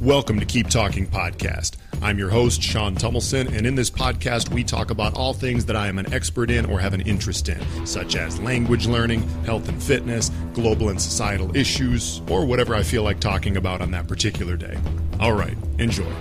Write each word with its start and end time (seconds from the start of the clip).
Welcome 0.00 0.38
to 0.38 0.46
Keep 0.46 0.68
Talking 0.68 1.08
Podcast. 1.08 1.72
I'm 2.00 2.20
your 2.20 2.30
host, 2.30 2.62
Sean 2.62 2.94
Tumilson, 2.94 3.52
and 3.52 3.66
in 3.66 3.74
this 3.74 3.90
podcast, 3.90 4.48
we 4.48 4.62
talk 4.62 4.92
about 4.92 5.14
all 5.14 5.34
things 5.34 5.64
that 5.64 5.74
I 5.74 5.88
am 5.88 5.98
an 5.98 6.14
expert 6.14 6.52
in 6.52 6.66
or 6.66 6.78
have 6.78 6.94
an 6.94 7.00
interest 7.00 7.48
in, 7.48 7.60
such 7.84 8.14
as 8.14 8.38
language 8.38 8.86
learning, 8.86 9.28
health 9.44 9.68
and 9.68 9.82
fitness, 9.82 10.30
global 10.54 10.90
and 10.90 11.02
societal 11.02 11.56
issues, 11.56 12.22
or 12.28 12.46
whatever 12.46 12.76
I 12.76 12.84
feel 12.84 13.02
like 13.02 13.18
talking 13.18 13.56
about 13.56 13.80
on 13.80 13.90
that 13.90 14.06
particular 14.06 14.56
day. 14.56 14.78
All 15.18 15.32
right, 15.32 15.56
enjoy. 15.78 16.12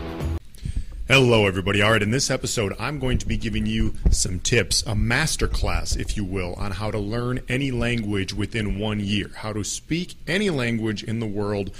Hello, 1.08 1.46
everybody. 1.46 1.84
All 1.84 1.92
right, 1.92 2.02
in 2.02 2.10
this 2.10 2.32
episode, 2.32 2.74
I'm 2.80 2.98
going 2.98 3.20
to 3.20 3.28
be 3.28 3.38
giving 3.38 3.68
you 3.68 3.94
some 4.10 4.40
tips, 4.40 4.82
a 4.82 4.94
masterclass, 4.94 5.96
if 5.96 6.18
you 6.18 6.26
will, 6.26 6.56
on 6.56 6.72
how 6.72 6.90
to 6.90 6.98
learn 6.98 7.42
any 7.48 7.70
language 7.70 8.34
within 8.34 8.80
one 8.80 9.00
year, 9.00 9.30
how 9.36 9.54
to 9.54 9.64
speak 9.64 10.16
any 10.26 10.50
language 10.50 11.04
in 11.04 11.20
the 11.20 11.28
world 11.28 11.72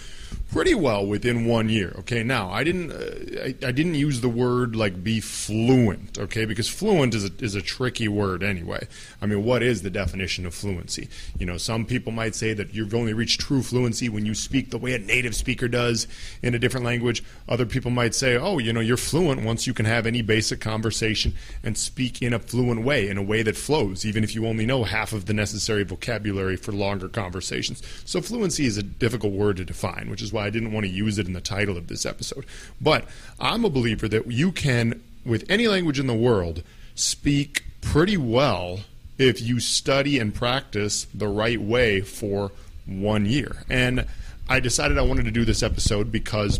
pretty 0.52 0.74
well 0.74 1.06
within 1.06 1.46
one 1.46 1.70
year. 1.70 1.94
Okay, 2.00 2.24
now 2.24 2.50
I 2.50 2.64
didn't 2.64 2.92
uh, 2.92 3.44
I, 3.44 3.68
I, 3.68 3.72
didn't 3.72 3.96
use 3.96 4.22
the 4.22 4.30
word 4.30 4.76
like 4.76 5.04
be 5.04 5.20
fluent. 5.20 6.18
Okay, 6.18 6.46
because 6.46 6.68
fluent 6.68 7.14
is 7.14 7.26
a, 7.26 7.32
is 7.40 7.56
a 7.56 7.62
tricky 7.62 8.08
word 8.08 8.44
anyway. 8.44 8.88
I 9.22 9.26
mean, 9.26 9.44
what 9.44 9.62
is 9.62 9.82
the 9.82 9.90
definition 9.90 10.46
of 10.46 10.54
fluency? 10.54 11.10
You 11.38 11.46
know, 11.46 11.58
some 11.58 11.86
people 11.86 12.12
might 12.12 12.36
say 12.36 12.54
that 12.54 12.74
you've 12.74 12.94
only 12.94 13.14
reached 13.14 13.42
true 13.42 13.62
fluency 13.62 14.10
when 14.10 14.26
you 14.26 14.34
speak 14.34 14.72
the 14.72 14.78
way 14.78 14.94
a 14.94 15.00
native 15.00 15.36
speaker 15.36 15.68
does 15.68 16.08
in 16.42 16.56
a 16.56 16.60
different 16.60 16.86
language. 16.86 17.24
Other 17.50 17.66
people 17.66 17.92
might 17.92 18.16
say, 18.16 18.38
oh, 18.38 18.58
you 18.58 18.74
know, 18.74 18.80
you're 18.80 18.98
fluent 18.98 19.44
once 19.44 19.68
you 19.68 19.74
can 19.74 19.86
have 19.86 20.06
any 20.06 20.22
basic 20.22 20.62
conversation 20.62 21.34
and 21.64 21.78
speak 21.78 22.22
in 22.22 22.34
a 22.34 22.40
fluent 22.40 22.84
way, 22.84 23.10
in 23.10 23.18
a 23.18 23.24
way 23.24 23.44
that 23.44 23.58
flows, 23.58 24.06
even 24.06 24.24
if 24.24 24.34
you 24.34 24.48
only 24.48 24.66
know 24.66 24.84
half 24.84 25.14
of 25.14 25.26
the 25.26 25.34
necessary 25.34 25.84
vocabulary 25.84 26.56
for 26.56 26.72
longer 26.72 27.10
conversations. 27.10 27.82
So 28.06 28.22
fluency 28.22 28.66
is 28.66 28.78
a 28.78 28.84
difficult 28.84 29.34
word 29.34 29.58
to 29.58 29.66
define, 29.66 30.10
which 30.18 30.24
is 30.24 30.34
why 30.34 30.48
I 30.48 30.50
didn't 30.50 30.72
want 30.72 30.84
to 30.84 30.92
use 30.92 31.20
it 31.20 31.28
in 31.28 31.34
the 31.34 31.42
title 31.42 31.78
of 31.78 31.90
this 31.90 32.04
episode. 32.04 32.44
But 32.82 33.06
I'm 33.40 33.64
a 33.64 33.70
believer 33.70 34.08
that 34.08 34.26
you 34.26 34.52
can, 34.52 35.00
with 35.24 35.46
any 35.48 35.68
language 35.68 36.00
in 36.00 36.08
the 36.08 36.16
world, 36.16 36.64
speak 36.96 37.64
pretty 37.82 38.18
well 38.18 38.80
if 39.20 39.40
you 39.40 39.60
study 39.60 40.18
and 40.18 40.34
practice 40.34 41.06
the 41.14 41.28
right 41.28 41.62
way 41.62 42.02
for 42.02 42.52
one 42.88 43.28
year. 43.28 43.58
And 43.70 44.08
I 44.50 44.60
decided 44.60 44.98
I 44.98 45.04
wanted 45.04 45.26
to 45.26 45.32
do 45.32 45.46
this 45.46 45.62
episode 45.62 46.12
because 46.12 46.60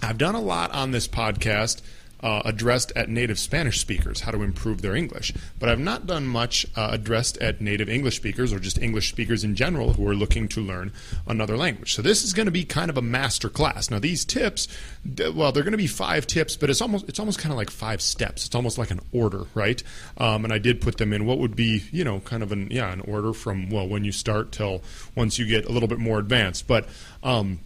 I've 0.00 0.16
done 0.16 0.36
a 0.36 0.40
lot 0.40 0.70
on 0.70 0.92
this 0.92 1.08
podcast 1.08 1.82
uh, 2.20 2.42
addressed 2.44 2.92
at 2.96 3.08
native 3.08 3.38
Spanish 3.38 3.80
speakers, 3.80 4.20
how 4.20 4.32
to 4.32 4.42
improve 4.42 4.82
their 4.82 4.96
English. 4.96 5.32
But 5.58 5.68
I've 5.68 5.78
not 5.78 6.06
done 6.06 6.26
much 6.26 6.66
uh, 6.76 6.90
addressed 6.92 7.38
at 7.38 7.60
native 7.60 7.88
English 7.88 8.16
speakers 8.16 8.52
or 8.52 8.58
just 8.58 8.78
English 8.78 9.10
speakers 9.10 9.44
in 9.44 9.54
general 9.54 9.92
who 9.92 10.08
are 10.08 10.14
looking 10.14 10.48
to 10.48 10.60
learn 10.60 10.92
another 11.26 11.56
language. 11.56 11.94
So 11.94 12.02
this 12.02 12.24
is 12.24 12.32
going 12.32 12.46
to 12.46 12.52
be 12.52 12.64
kind 12.64 12.90
of 12.90 12.96
a 12.96 13.02
master 13.02 13.48
class. 13.48 13.90
Now 13.90 13.98
these 13.98 14.24
tips, 14.24 14.68
well, 15.34 15.52
they're 15.52 15.62
going 15.62 15.72
to 15.72 15.78
be 15.78 15.86
five 15.86 16.26
tips, 16.26 16.56
but 16.56 16.70
it's 16.70 16.80
almost 16.80 17.08
it's 17.08 17.18
almost 17.20 17.38
kind 17.38 17.52
of 17.52 17.56
like 17.56 17.70
five 17.70 18.02
steps. 18.02 18.46
It's 18.46 18.54
almost 18.54 18.78
like 18.78 18.90
an 18.90 19.00
order, 19.12 19.46
right? 19.54 19.82
Um, 20.16 20.44
and 20.44 20.52
I 20.52 20.58
did 20.58 20.80
put 20.80 20.96
them 20.98 21.12
in 21.12 21.26
what 21.26 21.38
would 21.38 21.54
be 21.54 21.84
you 21.92 22.04
know 22.04 22.20
kind 22.20 22.42
of 22.42 22.52
an 22.52 22.68
yeah 22.70 22.92
an 22.92 23.00
order 23.02 23.32
from 23.32 23.70
well 23.70 23.86
when 23.86 24.04
you 24.04 24.12
start 24.12 24.52
till 24.52 24.82
once 25.14 25.38
you 25.38 25.46
get 25.46 25.66
a 25.66 25.72
little 25.72 25.88
bit 25.88 25.98
more 25.98 26.18
advanced, 26.18 26.66
but. 26.66 26.88
Um, 27.22 27.60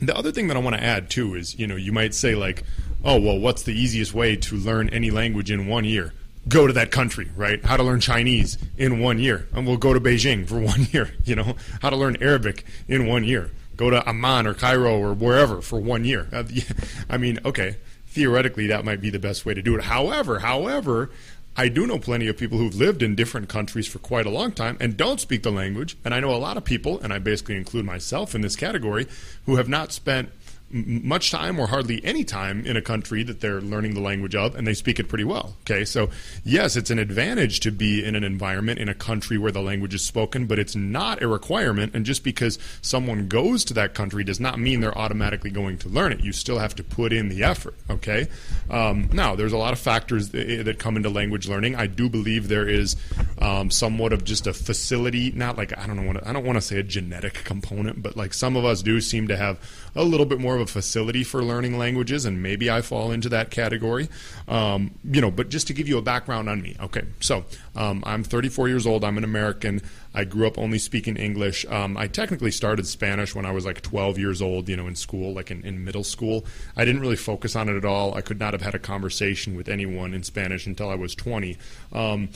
the 0.00 0.16
other 0.16 0.32
thing 0.32 0.48
that 0.48 0.56
I 0.56 0.60
want 0.60 0.74
to 0.74 0.82
add 0.82 1.10
too 1.10 1.36
is, 1.36 1.56
you 1.58 1.68
know, 1.68 1.76
you 1.76 1.92
might 1.92 2.12
say 2.12 2.34
like, 2.34 2.64
oh, 3.04 3.20
well, 3.20 3.38
what's 3.38 3.62
the 3.62 3.72
easiest 3.72 4.14
way 4.14 4.36
to 4.36 4.56
learn 4.56 4.88
any 4.90 5.10
language 5.10 5.50
in 5.50 5.66
one 5.66 5.84
year? 5.84 6.12
Go 6.48 6.66
to 6.66 6.72
that 6.72 6.90
country, 6.90 7.30
right? 7.36 7.64
How 7.64 7.76
to 7.76 7.82
learn 7.82 8.00
Chinese 8.00 8.58
in 8.76 9.00
one 9.00 9.18
year. 9.18 9.46
And 9.54 9.66
we'll 9.66 9.76
go 9.76 9.94
to 9.94 10.00
Beijing 10.00 10.46
for 10.46 10.58
one 10.60 10.86
year, 10.92 11.12
you 11.24 11.36
know? 11.36 11.56
How 11.80 11.90
to 11.90 11.96
learn 11.96 12.16
Arabic 12.20 12.64
in 12.88 13.06
one 13.06 13.24
year. 13.24 13.50
Go 13.76 13.90
to 13.90 14.06
Amman 14.08 14.46
or 14.46 14.54
Cairo 14.54 14.98
or 14.98 15.14
wherever 15.14 15.62
for 15.62 15.78
one 15.80 16.04
year. 16.04 16.28
Uh, 16.32 16.44
I 17.10 17.16
mean, 17.16 17.38
okay, 17.44 17.76
theoretically 18.08 18.66
that 18.68 18.84
might 18.84 19.00
be 19.00 19.10
the 19.10 19.18
best 19.18 19.46
way 19.46 19.54
to 19.54 19.62
do 19.62 19.74
it. 19.76 19.82
However, 19.84 20.40
however, 20.40 21.10
I 21.56 21.68
do 21.68 21.86
know 21.86 21.98
plenty 21.98 22.28
of 22.28 22.36
people 22.38 22.58
who've 22.58 22.74
lived 22.74 23.02
in 23.02 23.14
different 23.14 23.48
countries 23.48 23.86
for 23.86 23.98
quite 23.98 24.24
a 24.24 24.30
long 24.30 24.52
time 24.52 24.76
and 24.80 24.96
don't 24.96 25.20
speak 25.20 25.42
the 25.42 25.52
language. 25.52 25.96
And 26.04 26.14
I 26.14 26.20
know 26.20 26.34
a 26.34 26.36
lot 26.36 26.56
of 26.56 26.64
people, 26.64 26.98
and 27.00 27.12
I 27.12 27.18
basically 27.18 27.56
include 27.56 27.84
myself 27.84 28.34
in 28.34 28.40
this 28.40 28.56
category, 28.56 29.06
who 29.44 29.56
have 29.56 29.68
not 29.68 29.92
spent 29.92 30.30
much 30.72 31.30
time 31.30 31.58
or 31.58 31.66
hardly 31.66 32.02
any 32.04 32.24
time 32.24 32.64
in 32.64 32.76
a 32.76 32.82
country 32.82 33.22
that 33.22 33.40
they're 33.40 33.60
learning 33.60 33.94
the 33.94 34.00
language 34.00 34.34
of 34.34 34.54
and 34.54 34.66
they 34.66 34.74
speak 34.74 34.98
it 34.98 35.08
pretty 35.08 35.24
well. 35.24 35.54
Okay, 35.62 35.84
so 35.84 36.08
yes, 36.44 36.76
it's 36.76 36.90
an 36.90 36.98
advantage 36.98 37.60
to 37.60 37.70
be 37.70 38.04
in 38.04 38.14
an 38.14 38.24
environment 38.24 38.78
in 38.78 38.88
a 38.88 38.94
country 38.94 39.36
where 39.36 39.52
the 39.52 39.60
language 39.60 39.94
is 39.94 40.04
spoken, 40.04 40.46
but 40.46 40.58
it's 40.58 40.74
not 40.74 41.22
a 41.22 41.28
requirement. 41.28 41.94
And 41.94 42.06
just 42.06 42.24
because 42.24 42.58
someone 42.80 43.28
goes 43.28 43.64
to 43.66 43.74
that 43.74 43.94
country 43.94 44.24
does 44.24 44.40
not 44.40 44.58
mean 44.58 44.80
they're 44.80 44.96
automatically 44.96 45.50
going 45.50 45.78
to 45.78 45.88
learn 45.88 46.12
it. 46.12 46.20
You 46.20 46.32
still 46.32 46.58
have 46.58 46.74
to 46.76 46.84
put 46.84 47.12
in 47.12 47.28
the 47.28 47.44
effort. 47.44 47.74
Okay, 47.90 48.28
um, 48.70 49.10
now 49.12 49.34
there's 49.34 49.52
a 49.52 49.58
lot 49.58 49.72
of 49.72 49.78
factors 49.78 50.30
that, 50.30 50.64
that, 50.64 50.78
come 50.78 50.96
into 50.96 51.10
language 51.10 51.48
learning. 51.48 51.76
I 51.76 51.86
do 51.86 52.08
believe 52.08 52.48
there 52.48 52.68
is 52.68 52.96
um, 53.38 53.70
somewhat 53.70 54.12
of 54.12 54.24
just 54.24 54.46
a 54.46 54.52
facility, 54.52 55.30
not 55.32 55.58
like 55.58 55.76
I 55.76 55.86
don't 55.86 55.96
know 55.96 56.06
what 56.06 56.26
I 56.26 56.32
don't 56.32 56.44
want 56.44 56.56
to 56.56 56.62
say 56.62 56.78
a 56.78 56.82
genetic 56.82 57.34
component, 57.44 58.02
but 58.02 58.16
like 58.16 58.32
some 58.32 58.56
of 58.56 58.64
us 58.64 58.82
do 58.82 59.00
seem 59.00 59.28
to 59.28 59.36
have 59.36 59.58
a 59.94 60.02
little 60.02 60.26
bit 60.26 60.40
more 60.40 60.54
of 60.54 60.60
a 60.60 60.66
facility 60.66 61.22
for 61.24 61.42
learning 61.42 61.78
languages, 61.78 62.24
and 62.24 62.42
maybe 62.42 62.70
I 62.70 62.80
fall 62.80 63.10
into 63.10 63.28
that 63.30 63.50
category. 63.50 64.08
Um, 64.48 64.92
you 65.04 65.20
know, 65.20 65.30
but 65.30 65.48
just 65.48 65.66
to 65.66 65.74
give 65.74 65.88
you 65.88 65.98
a 65.98 66.02
background 66.02 66.48
on 66.48 66.62
me, 66.62 66.76
okay. 66.80 67.02
So 67.20 67.44
um, 67.76 68.02
I'm 68.06 68.24
34 68.24 68.68
years 68.68 68.86
old. 68.86 69.04
I'm 69.04 69.18
an 69.18 69.24
American. 69.24 69.82
I 70.14 70.24
grew 70.24 70.46
up 70.46 70.58
only 70.58 70.78
speaking 70.78 71.16
English. 71.16 71.64
Um, 71.66 71.96
I 71.96 72.06
technically 72.06 72.50
started 72.50 72.86
Spanish 72.86 73.34
when 73.34 73.46
I 73.46 73.52
was 73.52 73.64
like 73.64 73.82
12 73.82 74.18
years 74.18 74.40
old. 74.40 74.68
You 74.68 74.76
know, 74.76 74.86
in 74.86 74.94
school, 74.94 75.34
like 75.34 75.50
in, 75.50 75.62
in 75.62 75.84
middle 75.84 76.04
school. 76.04 76.44
I 76.76 76.84
didn't 76.84 77.00
really 77.00 77.16
focus 77.16 77.56
on 77.56 77.68
it 77.68 77.76
at 77.76 77.84
all. 77.84 78.14
I 78.14 78.20
could 78.20 78.38
not 78.38 78.52
have 78.52 78.62
had 78.62 78.74
a 78.74 78.78
conversation 78.78 79.56
with 79.56 79.68
anyone 79.68 80.14
in 80.14 80.22
Spanish 80.22 80.66
until 80.66 80.88
I 80.88 80.94
was 80.94 81.14
20. 81.14 81.56
Um, 81.92 82.30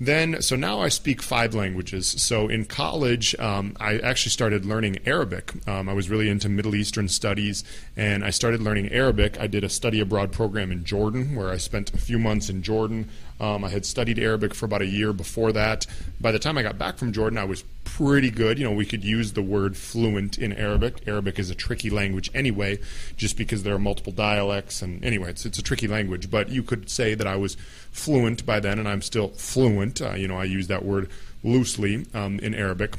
then, 0.00 0.40
so 0.40 0.56
now 0.56 0.80
I 0.80 0.88
speak 0.88 1.20
five 1.20 1.54
languages. 1.54 2.08
So 2.08 2.48
in 2.48 2.64
college, 2.64 3.34
um, 3.38 3.76
I 3.78 3.98
actually 3.98 4.30
started 4.30 4.64
learning 4.64 4.96
Arabic. 5.04 5.52
Um, 5.68 5.90
I 5.90 5.92
was 5.92 6.08
really 6.08 6.30
into 6.30 6.48
Middle 6.48 6.74
Eastern 6.74 7.06
studies, 7.06 7.64
and 7.96 8.24
I 8.24 8.30
started 8.30 8.62
learning 8.62 8.90
Arabic. 8.92 9.38
I 9.38 9.46
did 9.46 9.62
a 9.62 9.68
study 9.68 10.00
abroad 10.00 10.32
program 10.32 10.72
in 10.72 10.84
Jordan, 10.84 11.36
where 11.36 11.50
I 11.50 11.58
spent 11.58 11.92
a 11.92 11.98
few 11.98 12.18
months 12.18 12.48
in 12.48 12.62
Jordan. 12.62 13.10
Um, 13.40 13.64
I 13.64 13.70
had 13.70 13.86
studied 13.86 14.18
Arabic 14.18 14.54
for 14.54 14.66
about 14.66 14.82
a 14.82 14.86
year 14.86 15.12
before 15.12 15.52
that. 15.52 15.86
By 16.20 16.30
the 16.30 16.38
time 16.38 16.58
I 16.58 16.62
got 16.62 16.78
back 16.78 16.98
from 16.98 17.12
Jordan, 17.12 17.38
I 17.38 17.44
was 17.44 17.64
pretty 17.84 18.30
good. 18.30 18.58
You 18.58 18.64
know, 18.64 18.72
we 18.72 18.84
could 18.84 19.02
use 19.02 19.32
the 19.32 19.42
word 19.42 19.76
fluent 19.76 20.38
in 20.38 20.52
Arabic. 20.52 21.08
Arabic 21.08 21.38
is 21.38 21.50
a 21.50 21.54
tricky 21.54 21.90
language 21.90 22.30
anyway, 22.34 22.78
just 23.16 23.36
because 23.36 23.62
there 23.62 23.74
are 23.74 23.78
multiple 23.78 24.12
dialects. 24.12 24.82
And 24.82 25.04
anyway, 25.04 25.30
it's, 25.30 25.46
it's 25.46 25.58
a 25.58 25.62
tricky 25.62 25.88
language. 25.88 26.30
But 26.30 26.50
you 26.50 26.62
could 26.62 26.90
say 26.90 27.14
that 27.14 27.26
I 27.26 27.36
was 27.36 27.56
fluent 27.90 28.44
by 28.44 28.60
then, 28.60 28.78
and 28.78 28.86
I'm 28.86 29.02
still 29.02 29.28
fluent. 29.28 30.02
Uh, 30.02 30.12
you 30.12 30.28
know, 30.28 30.36
I 30.36 30.44
use 30.44 30.66
that 30.68 30.84
word 30.84 31.08
loosely 31.42 32.06
um, 32.12 32.38
in 32.40 32.54
Arabic. 32.54 32.96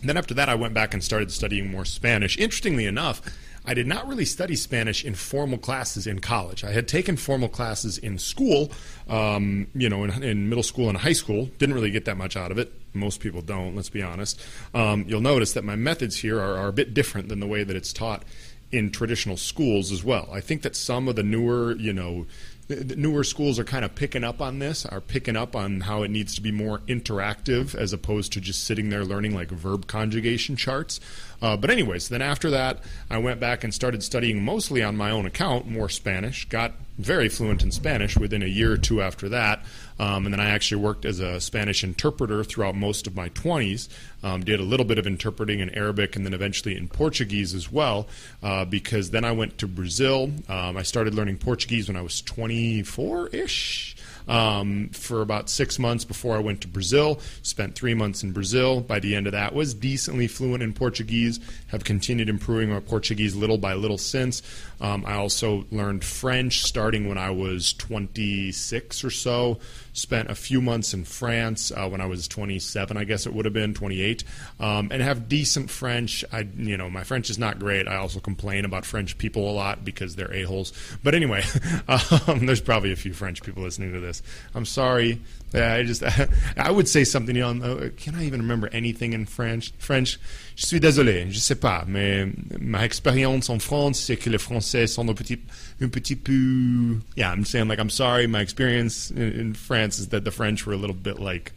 And 0.00 0.08
then 0.08 0.16
after 0.16 0.34
that, 0.34 0.48
I 0.48 0.54
went 0.54 0.74
back 0.74 0.94
and 0.94 1.02
started 1.02 1.32
studying 1.32 1.70
more 1.70 1.84
Spanish. 1.84 2.38
Interestingly 2.38 2.86
enough, 2.86 3.22
I 3.66 3.74
did 3.74 3.86
not 3.86 4.06
really 4.06 4.24
study 4.24 4.54
Spanish 4.54 5.04
in 5.04 5.14
formal 5.14 5.58
classes 5.58 6.06
in 6.06 6.20
college. 6.20 6.62
I 6.62 6.70
had 6.70 6.86
taken 6.86 7.16
formal 7.16 7.48
classes 7.48 7.98
in 7.98 8.18
school, 8.18 8.70
um, 9.08 9.66
you 9.74 9.88
know, 9.88 10.04
in, 10.04 10.22
in, 10.22 10.48
middle 10.48 10.62
school 10.62 10.88
and 10.88 10.96
high 10.96 11.12
school. 11.12 11.46
Didn't 11.58 11.74
really 11.74 11.90
get 11.90 12.04
that 12.04 12.16
much 12.16 12.36
out 12.36 12.52
of 12.52 12.58
it. 12.58 12.72
Most 12.94 13.20
people 13.20 13.42
don't, 13.42 13.74
let's 13.74 13.90
be 13.90 14.02
honest. 14.02 14.40
Um, 14.72 15.04
you'll 15.08 15.20
notice 15.20 15.52
that 15.54 15.64
my 15.64 15.76
methods 15.76 16.16
here 16.16 16.40
are, 16.40 16.56
are 16.58 16.68
a 16.68 16.72
bit 16.72 16.94
different 16.94 17.28
than 17.28 17.40
the 17.40 17.46
way 17.46 17.64
that 17.64 17.76
it's 17.76 17.92
taught 17.92 18.22
in 18.72 18.90
traditional 18.90 19.36
schools 19.36 19.92
as 19.92 20.04
well. 20.04 20.28
I 20.32 20.40
think 20.40 20.62
that 20.62 20.76
some 20.76 21.08
of 21.08 21.16
the 21.16 21.22
newer, 21.22 21.74
you 21.76 21.92
know, 21.92 22.26
newer 22.68 23.22
schools 23.24 23.58
are 23.58 23.64
kind 23.64 23.84
of 23.84 23.94
picking 23.94 24.24
up 24.24 24.40
on 24.40 24.58
this, 24.58 24.84
are 24.86 25.00
picking 25.00 25.36
up 25.36 25.54
on 25.54 25.82
how 25.82 26.02
it 26.02 26.10
needs 26.10 26.34
to 26.34 26.40
be 26.40 26.50
more 26.50 26.80
interactive 26.80 27.74
as 27.74 27.92
opposed 27.92 28.32
to 28.32 28.40
just 28.40 28.64
sitting 28.64 28.88
there 28.88 29.04
learning 29.04 29.34
like 29.34 29.50
verb 29.50 29.86
conjugation 29.86 30.56
charts. 30.56 31.00
Uh, 31.40 31.56
but, 31.56 31.70
anyways, 31.70 32.08
then 32.08 32.22
after 32.22 32.50
that, 32.50 32.80
I 33.10 33.18
went 33.18 33.40
back 33.40 33.62
and 33.62 33.72
started 33.72 34.02
studying 34.02 34.44
mostly 34.44 34.82
on 34.82 34.96
my 34.96 35.10
own 35.10 35.26
account 35.26 35.68
more 35.68 35.88
Spanish, 35.88 36.48
got 36.48 36.72
very 36.98 37.28
fluent 37.28 37.62
in 37.62 37.70
Spanish 37.70 38.16
within 38.16 38.42
a 38.42 38.46
year 38.46 38.72
or 38.72 38.76
two 38.76 39.02
after 39.02 39.28
that. 39.28 39.64
Um, 39.98 40.26
and 40.26 40.32
then 40.32 40.40
I 40.40 40.50
actually 40.50 40.82
worked 40.82 41.04
as 41.04 41.20
a 41.20 41.40
Spanish 41.40 41.82
interpreter 41.82 42.44
throughout 42.44 42.74
most 42.74 43.06
of 43.06 43.14
my 43.14 43.28
20s. 43.30 43.88
Um, 44.22 44.44
did 44.44 44.60
a 44.60 44.64
little 44.64 44.86
bit 44.86 44.98
of 44.98 45.06
interpreting 45.06 45.60
in 45.60 45.70
Arabic 45.70 46.16
and 46.16 46.24
then 46.24 46.34
eventually 46.34 46.76
in 46.76 46.88
Portuguese 46.88 47.54
as 47.54 47.70
well, 47.70 48.08
uh, 48.42 48.64
because 48.64 49.10
then 49.10 49.24
I 49.24 49.32
went 49.32 49.58
to 49.58 49.68
Brazil. 49.68 50.32
Um, 50.48 50.76
I 50.76 50.82
started 50.82 51.14
learning 51.14 51.38
Portuguese 51.38 51.88
when 51.88 51.96
I 51.96 52.02
was 52.02 52.20
24 52.22 53.28
ish. 53.28 53.95
Um, 54.28 54.90
for 54.90 55.22
about 55.22 55.48
six 55.48 55.78
months 55.78 56.04
before 56.04 56.36
I 56.36 56.40
went 56.40 56.60
to 56.62 56.68
Brazil. 56.68 57.20
Spent 57.42 57.74
three 57.74 57.94
months 57.94 58.22
in 58.22 58.32
Brazil. 58.32 58.80
By 58.80 59.00
the 59.00 59.14
end 59.14 59.26
of 59.26 59.32
that, 59.32 59.54
was 59.54 59.74
decently 59.74 60.26
fluent 60.26 60.62
in 60.62 60.72
Portuguese. 60.72 61.40
Have 61.68 61.84
continued 61.84 62.28
improving 62.28 62.70
my 62.70 62.80
Portuguese 62.80 63.34
little 63.34 63.58
by 63.58 63.74
little 63.74 63.98
since. 63.98 64.42
Um, 64.80 65.04
I 65.06 65.14
also 65.14 65.66
learned 65.70 66.04
French 66.04 66.62
starting 66.62 67.08
when 67.08 67.18
I 67.18 67.30
was 67.30 67.72
26 67.74 69.04
or 69.04 69.10
so. 69.10 69.58
Spent 69.92 70.30
a 70.30 70.34
few 70.34 70.60
months 70.60 70.92
in 70.92 71.04
France 71.04 71.72
uh, 71.72 71.88
when 71.88 72.02
I 72.02 72.06
was 72.06 72.28
27, 72.28 72.98
I 72.98 73.04
guess 73.04 73.24
it 73.24 73.32
would 73.32 73.46
have 73.46 73.54
been 73.54 73.72
28, 73.72 74.24
um, 74.60 74.88
and 74.92 75.00
have 75.00 75.26
decent 75.26 75.70
French. 75.70 76.22
I, 76.30 76.46
you 76.56 76.76
know, 76.76 76.90
my 76.90 77.02
French 77.02 77.30
is 77.30 77.38
not 77.38 77.58
great. 77.58 77.88
I 77.88 77.96
also 77.96 78.20
complain 78.20 78.66
about 78.66 78.84
French 78.84 79.16
people 79.16 79.50
a 79.50 79.52
lot 79.52 79.86
because 79.86 80.14
they're 80.14 80.32
a 80.32 80.42
holes. 80.42 80.74
But 81.02 81.14
anyway, 81.14 81.44
um, 81.88 82.44
there's 82.44 82.60
probably 82.60 82.92
a 82.92 82.96
few 82.96 83.14
French 83.14 83.42
people 83.42 83.62
listening 83.62 83.94
to 83.94 84.00
this. 84.00 84.15
I'm 84.54 84.64
sorry. 84.64 85.20
I 85.54 85.82
just 85.84 86.02
I 86.56 86.70
would 86.70 86.88
say 86.88 87.04
something. 87.04 87.36
You 87.36 87.54
know, 87.54 87.66
uh, 87.66 87.88
can 87.96 88.14
I 88.14 88.24
even 88.24 88.40
remember 88.40 88.68
anything 88.72 89.12
in 89.12 89.26
French? 89.26 89.72
French. 89.78 90.18
Je 90.56 90.66
suis 90.66 90.80
désolé. 90.80 91.30
Je 91.30 91.38
sais 91.38 91.54
pas. 91.54 91.84
Mais 91.86 92.26
ma 92.58 92.84
expérience 92.84 93.48
en 93.50 93.58
France, 93.58 94.00
c'est 94.00 94.16
que 94.16 94.30
les 94.30 94.38
Français 94.38 94.86
sont 94.86 95.08
un 95.08 95.14
petit, 95.14 95.38
un 95.80 95.88
petit 95.88 96.16
peu. 96.16 97.00
Yeah, 97.16 97.32
I'm 97.32 97.44
saying 97.44 97.68
like 97.68 97.78
I'm 97.78 97.90
sorry. 97.90 98.26
My 98.26 98.40
experience 98.40 99.10
in, 99.10 99.32
in 99.40 99.54
France 99.54 99.98
is 99.98 100.08
that 100.08 100.24
the 100.24 100.30
French 100.30 100.66
were 100.66 100.74
a 100.74 100.78
little 100.78 100.96
bit 100.96 101.18
like 101.18 101.52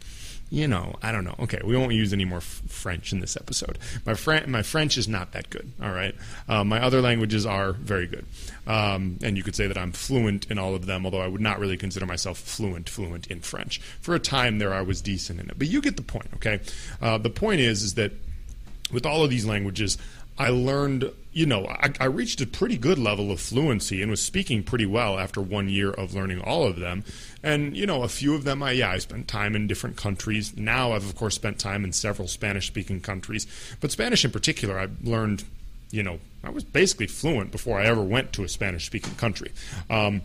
you 0.50 0.66
know, 0.66 0.96
I 1.00 1.12
don't 1.12 1.24
know. 1.24 1.36
Okay, 1.38 1.60
we 1.64 1.76
won't 1.76 1.92
use 1.92 2.12
any 2.12 2.24
more 2.24 2.38
f- 2.38 2.62
French 2.66 3.12
in 3.12 3.20
this 3.20 3.36
episode. 3.36 3.78
My 4.04 4.44
my 4.46 4.62
French 4.62 4.98
is 4.98 5.06
not 5.06 5.32
that 5.32 5.48
good. 5.48 5.70
All 5.80 5.92
right, 5.92 6.14
uh, 6.48 6.64
my 6.64 6.82
other 6.82 7.00
languages 7.00 7.46
are 7.46 7.72
very 7.72 8.06
good, 8.06 8.26
um, 8.66 9.18
and 9.22 9.36
you 9.36 9.44
could 9.44 9.54
say 9.54 9.68
that 9.68 9.78
I'm 9.78 9.92
fluent 9.92 10.50
in 10.50 10.58
all 10.58 10.74
of 10.74 10.86
them. 10.86 11.04
Although 11.04 11.20
I 11.22 11.28
would 11.28 11.40
not 11.40 11.60
really 11.60 11.76
consider 11.76 12.04
myself 12.04 12.38
fluent 12.38 12.88
fluent 12.88 13.28
in 13.28 13.40
French. 13.40 13.80
For 14.00 14.14
a 14.16 14.18
time 14.18 14.58
there, 14.58 14.74
I 14.74 14.82
was 14.82 15.00
decent 15.00 15.38
in 15.38 15.48
it. 15.50 15.58
But 15.58 15.68
you 15.68 15.80
get 15.80 15.96
the 15.96 16.02
point. 16.02 16.26
Okay, 16.34 16.60
uh, 17.00 17.18
the 17.18 17.30
point 17.30 17.60
is 17.60 17.82
is 17.84 17.94
that 17.94 18.12
with 18.92 19.06
all 19.06 19.22
of 19.22 19.30
these 19.30 19.46
languages, 19.46 19.98
I 20.38 20.48
learned, 20.48 21.12
you 21.32 21.46
know, 21.46 21.66
I, 21.66 21.92
I, 22.00 22.06
reached 22.06 22.40
a 22.40 22.46
pretty 22.46 22.78
good 22.78 22.98
level 22.98 23.30
of 23.30 23.40
fluency 23.40 24.00
and 24.00 24.10
was 24.10 24.22
speaking 24.22 24.62
pretty 24.62 24.86
well 24.86 25.18
after 25.18 25.40
one 25.40 25.68
year 25.68 25.90
of 25.90 26.14
learning 26.14 26.40
all 26.40 26.64
of 26.64 26.78
them. 26.78 27.04
And, 27.42 27.76
you 27.76 27.86
know, 27.86 28.02
a 28.02 28.08
few 28.08 28.34
of 28.34 28.44
them, 28.44 28.62
I, 28.62 28.72
yeah, 28.72 28.90
I 28.90 28.98
spent 28.98 29.28
time 29.28 29.54
in 29.54 29.66
different 29.66 29.96
countries. 29.96 30.56
Now 30.56 30.92
I've, 30.92 31.04
of 31.04 31.14
course, 31.14 31.34
spent 31.34 31.58
time 31.58 31.84
in 31.84 31.92
several 31.92 32.26
Spanish 32.26 32.66
speaking 32.66 33.00
countries. 33.00 33.46
But 33.80 33.92
Spanish 33.92 34.24
in 34.24 34.30
particular, 34.30 34.78
I 34.78 34.88
learned, 35.02 35.44
you 35.90 36.02
know, 36.02 36.20
I 36.42 36.50
was 36.50 36.64
basically 36.64 37.06
fluent 37.06 37.52
before 37.52 37.78
I 37.78 37.84
ever 37.84 38.02
went 38.02 38.32
to 38.34 38.44
a 38.44 38.48
Spanish 38.48 38.86
speaking 38.86 39.14
country. 39.16 39.52
Um, 39.90 40.22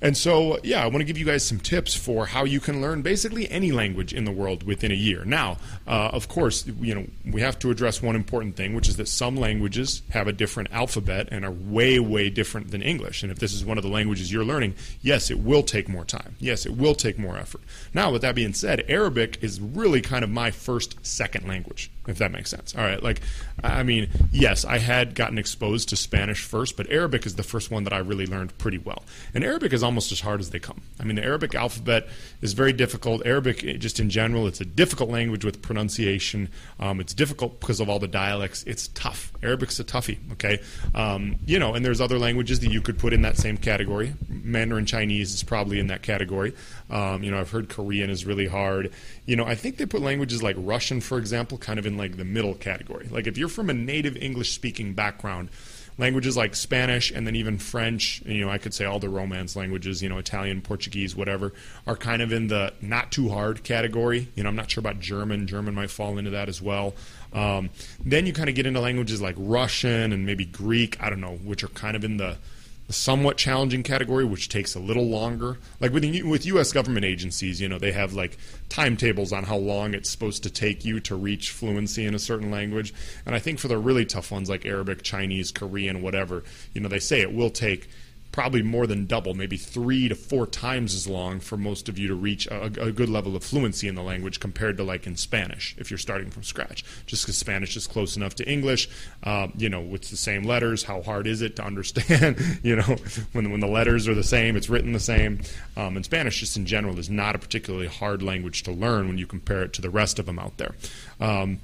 and 0.00 0.16
so, 0.16 0.58
yeah, 0.62 0.82
I 0.82 0.86
want 0.86 0.98
to 0.98 1.04
give 1.04 1.18
you 1.18 1.24
guys 1.24 1.44
some 1.44 1.58
tips 1.58 1.94
for 1.94 2.26
how 2.26 2.44
you 2.44 2.60
can 2.60 2.80
learn 2.80 3.02
basically 3.02 3.50
any 3.50 3.72
language 3.72 4.12
in 4.12 4.24
the 4.24 4.30
world 4.30 4.62
within 4.62 4.92
a 4.92 4.94
year. 4.94 5.24
Now, 5.24 5.58
uh, 5.86 6.10
of 6.12 6.28
course, 6.28 6.66
you 6.66 6.94
know 6.94 7.06
we 7.24 7.40
have 7.40 7.58
to 7.60 7.70
address 7.70 8.00
one 8.00 8.14
important 8.14 8.56
thing, 8.56 8.74
which 8.74 8.88
is 8.88 8.96
that 8.96 9.08
some 9.08 9.36
languages 9.36 10.02
have 10.10 10.28
a 10.28 10.32
different 10.32 10.72
alphabet 10.72 11.28
and 11.30 11.44
are 11.44 11.50
way, 11.50 11.98
way 11.98 12.30
different 12.30 12.70
than 12.70 12.82
English. 12.82 13.22
And 13.22 13.32
if 13.32 13.38
this 13.38 13.52
is 13.52 13.64
one 13.64 13.76
of 13.76 13.82
the 13.82 13.90
languages 13.90 14.32
you're 14.32 14.44
learning, 14.44 14.74
yes, 15.02 15.30
it 15.30 15.40
will 15.40 15.62
take 15.62 15.88
more 15.88 16.04
time. 16.04 16.36
Yes, 16.38 16.64
it 16.64 16.76
will 16.76 16.94
take 16.94 17.18
more 17.18 17.36
effort. 17.36 17.62
Now, 17.92 18.12
with 18.12 18.22
that 18.22 18.34
being 18.34 18.54
said, 18.54 18.84
Arabic 18.88 19.42
is 19.42 19.60
really 19.60 20.00
kind 20.00 20.22
of 20.22 20.30
my 20.30 20.50
first, 20.50 21.04
second 21.04 21.48
language 21.48 21.90
if 22.08 22.18
that 22.18 22.32
makes 22.32 22.50
sense. 22.50 22.74
All 22.74 22.82
right, 22.82 23.02
like 23.02 23.20
I 23.62 23.82
mean, 23.82 24.08
yes, 24.32 24.64
I 24.64 24.78
had 24.78 25.14
gotten 25.14 25.38
exposed 25.38 25.88
to 25.90 25.96
Spanish 25.96 26.42
first, 26.42 26.76
but 26.76 26.90
Arabic 26.90 27.26
is 27.26 27.34
the 27.34 27.42
first 27.42 27.70
one 27.70 27.84
that 27.84 27.92
I 27.92 27.98
really 27.98 28.26
learned 28.26 28.56
pretty 28.58 28.78
well. 28.78 29.02
And 29.34 29.44
Arabic 29.44 29.72
is 29.72 29.82
almost 29.82 30.10
as 30.12 30.20
hard 30.20 30.40
as 30.40 30.50
they 30.50 30.58
come. 30.58 30.80
I 30.98 31.04
mean, 31.04 31.16
the 31.16 31.24
Arabic 31.24 31.54
alphabet 31.54 32.08
is 32.40 32.52
very 32.52 32.72
difficult. 32.72 33.26
Arabic, 33.26 33.58
just 33.78 34.00
in 34.00 34.10
general, 34.10 34.46
it's 34.46 34.60
a 34.60 34.64
difficult 34.64 35.10
language 35.10 35.44
with 35.44 35.60
pronunciation. 35.60 36.48
Um, 36.80 37.00
it's 37.00 37.14
difficult 37.14 37.60
because 37.60 37.80
of 37.80 37.88
all 37.88 37.98
the 37.98 38.08
dialects. 38.08 38.64
It's 38.64 38.88
tough. 38.88 39.32
Arabic's 39.42 39.78
a 39.78 39.84
toughie. 39.84 40.18
Okay, 40.32 40.60
um, 40.94 41.36
you 41.46 41.58
know, 41.58 41.74
and 41.74 41.84
there's 41.84 42.00
other 42.00 42.18
languages 42.18 42.60
that 42.60 42.70
you 42.70 42.80
could 42.80 42.98
put 42.98 43.12
in 43.12 43.22
that 43.22 43.36
same 43.36 43.56
category. 43.56 44.14
Mandarin 44.28 44.86
Chinese 44.86 45.34
is 45.34 45.42
probably 45.42 45.78
in 45.78 45.88
that 45.88 46.02
category. 46.02 46.54
Um, 46.90 47.22
you 47.22 47.30
know, 47.30 47.38
I've 47.38 47.50
heard 47.50 47.68
Korean 47.68 48.08
is 48.08 48.24
really 48.24 48.46
hard. 48.46 48.92
You 49.26 49.36
know, 49.36 49.44
I 49.44 49.54
think 49.54 49.76
they 49.76 49.84
put 49.84 50.00
languages 50.00 50.42
like 50.42 50.56
Russian, 50.58 51.00
for 51.00 51.18
example, 51.18 51.58
kind 51.58 51.78
of 51.78 51.84
in 51.84 51.97
like 51.98 52.16
the 52.16 52.24
middle 52.24 52.54
category. 52.54 53.08
Like 53.10 53.26
if 53.26 53.36
you're 53.36 53.48
from 53.48 53.68
a 53.68 53.74
native 53.74 54.16
English 54.16 54.52
speaking 54.52 54.94
background, 54.94 55.50
languages 55.98 56.36
like 56.36 56.54
Spanish 56.54 57.10
and 57.10 57.26
then 57.26 57.34
even 57.36 57.58
French, 57.58 58.22
you 58.24 58.44
know, 58.44 58.50
I 58.50 58.58
could 58.58 58.72
say 58.72 58.84
all 58.84 59.00
the 59.00 59.08
Romance 59.08 59.56
languages, 59.56 60.02
you 60.02 60.08
know, 60.08 60.18
Italian, 60.18 60.62
Portuguese, 60.62 61.14
whatever, 61.14 61.52
are 61.86 61.96
kind 61.96 62.22
of 62.22 62.32
in 62.32 62.46
the 62.46 62.72
not 62.80 63.10
too 63.12 63.28
hard 63.28 63.64
category. 63.64 64.28
You 64.36 64.44
know, 64.44 64.48
I'm 64.48 64.56
not 64.56 64.70
sure 64.70 64.80
about 64.80 65.00
German. 65.00 65.46
German 65.46 65.74
might 65.74 65.90
fall 65.90 66.16
into 66.16 66.30
that 66.30 66.48
as 66.48 66.62
well. 66.62 66.94
Um, 67.32 67.70
then 68.02 68.26
you 68.26 68.32
kind 68.32 68.48
of 68.48 68.54
get 68.54 68.64
into 68.66 68.80
languages 68.80 69.20
like 69.20 69.34
Russian 69.36 70.12
and 70.12 70.24
maybe 70.24 70.44
Greek, 70.44 71.02
I 71.02 71.10
don't 71.10 71.20
know, 71.20 71.36
which 71.36 71.64
are 71.64 71.68
kind 71.68 71.96
of 71.96 72.04
in 72.04 72.16
the 72.16 72.38
somewhat 72.88 73.36
challenging 73.36 73.82
category, 73.82 74.24
which 74.24 74.48
takes 74.48 74.74
a 74.74 74.80
little 74.80 75.06
longer. 75.06 75.58
Like 75.80 75.92
with 75.92 76.04
with 76.24 76.46
U.S. 76.46 76.72
government 76.72 77.04
agencies, 77.04 77.60
you 77.60 77.68
know, 77.68 77.78
they 77.78 77.92
have 77.92 78.14
like 78.14 78.38
timetables 78.68 79.32
on 79.32 79.44
how 79.44 79.56
long 79.56 79.94
it's 79.94 80.08
supposed 80.08 80.42
to 80.44 80.50
take 80.50 80.84
you 80.84 81.00
to 81.00 81.14
reach 81.14 81.50
fluency 81.50 82.04
in 82.04 82.14
a 82.14 82.18
certain 82.18 82.50
language. 82.50 82.94
And 83.26 83.34
I 83.34 83.38
think 83.38 83.58
for 83.58 83.68
the 83.68 83.78
really 83.78 84.06
tough 84.06 84.30
ones 84.30 84.48
like 84.48 84.64
Arabic, 84.64 85.02
Chinese, 85.02 85.52
Korean, 85.52 86.02
whatever, 86.02 86.44
you 86.72 86.80
know, 86.80 86.88
they 86.88 86.98
say 86.98 87.20
it 87.20 87.34
will 87.34 87.50
take 87.50 87.88
probably 88.32 88.62
more 88.62 88.86
than 88.86 89.06
double, 89.06 89.34
maybe 89.34 89.56
three 89.56 90.08
to 90.08 90.14
four 90.14 90.46
times 90.46 90.94
as 90.94 91.06
long 91.06 91.40
for 91.40 91.56
most 91.56 91.88
of 91.88 91.98
you 91.98 92.08
to 92.08 92.14
reach 92.14 92.46
a, 92.46 92.64
a, 92.64 92.92
good 92.92 93.08
level 93.08 93.34
of 93.34 93.42
fluency 93.42 93.88
in 93.88 93.94
the 93.94 94.02
language 94.02 94.38
compared 94.38 94.76
to 94.76 94.84
like 94.84 95.06
in 95.06 95.16
Spanish 95.16 95.74
if 95.78 95.90
you're 95.90 95.98
starting 95.98 96.30
from 96.30 96.42
scratch. 96.42 96.84
Just 97.06 97.24
because 97.24 97.36
Spanish 97.36 97.76
is 97.76 97.86
close 97.86 98.16
enough 98.16 98.34
to 98.36 98.48
English, 98.48 98.88
uh, 99.24 99.48
you 99.56 99.68
know, 99.68 99.80
with 99.80 100.10
the 100.10 100.16
same 100.16 100.44
letters, 100.44 100.84
how 100.84 101.02
hard 101.02 101.26
is 101.26 101.42
it 101.42 101.56
to 101.56 101.64
understand? 101.64 102.38
you 102.62 102.76
know, 102.76 102.96
when 103.32 103.50
when 103.50 103.60
the 103.60 103.66
letters 103.66 104.06
are 104.06 104.14
the 104.14 104.22
same, 104.22 104.56
it's 104.56 104.68
written 104.68 104.92
the 104.92 105.00
same. 105.00 105.40
Um, 105.76 105.96
and 105.96 106.04
Spanish, 106.04 106.40
just 106.40 106.56
in 106.56 106.66
general, 106.66 106.98
is 106.98 107.10
not 107.10 107.34
a 107.34 107.38
particularly 107.38 107.88
hard 107.88 108.22
language 108.22 108.62
to 108.64 108.72
learn 108.72 109.08
when 109.08 109.18
you 109.18 109.26
compare 109.26 109.62
it 109.62 109.72
to 109.74 109.82
the 109.82 109.90
rest 109.90 110.18
of 110.18 110.26
them 110.26 110.38
out 110.38 110.58
there. 110.58 110.74
Um, 111.20 111.60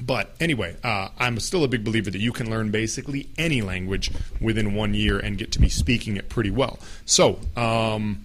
but 0.00 0.34
anyway, 0.40 0.76
uh, 0.82 1.08
I'm 1.18 1.38
still 1.40 1.64
a 1.64 1.68
big 1.68 1.84
believer 1.84 2.10
that 2.10 2.20
you 2.20 2.32
can 2.32 2.50
learn 2.50 2.70
basically 2.70 3.28
any 3.38 3.62
language 3.62 4.10
within 4.40 4.74
one 4.74 4.94
year 4.94 5.18
and 5.18 5.38
get 5.38 5.52
to 5.52 5.58
be 5.58 5.68
speaking 5.68 6.16
it 6.16 6.28
pretty 6.28 6.50
well. 6.50 6.78
So, 7.04 7.40
um, 7.56 8.24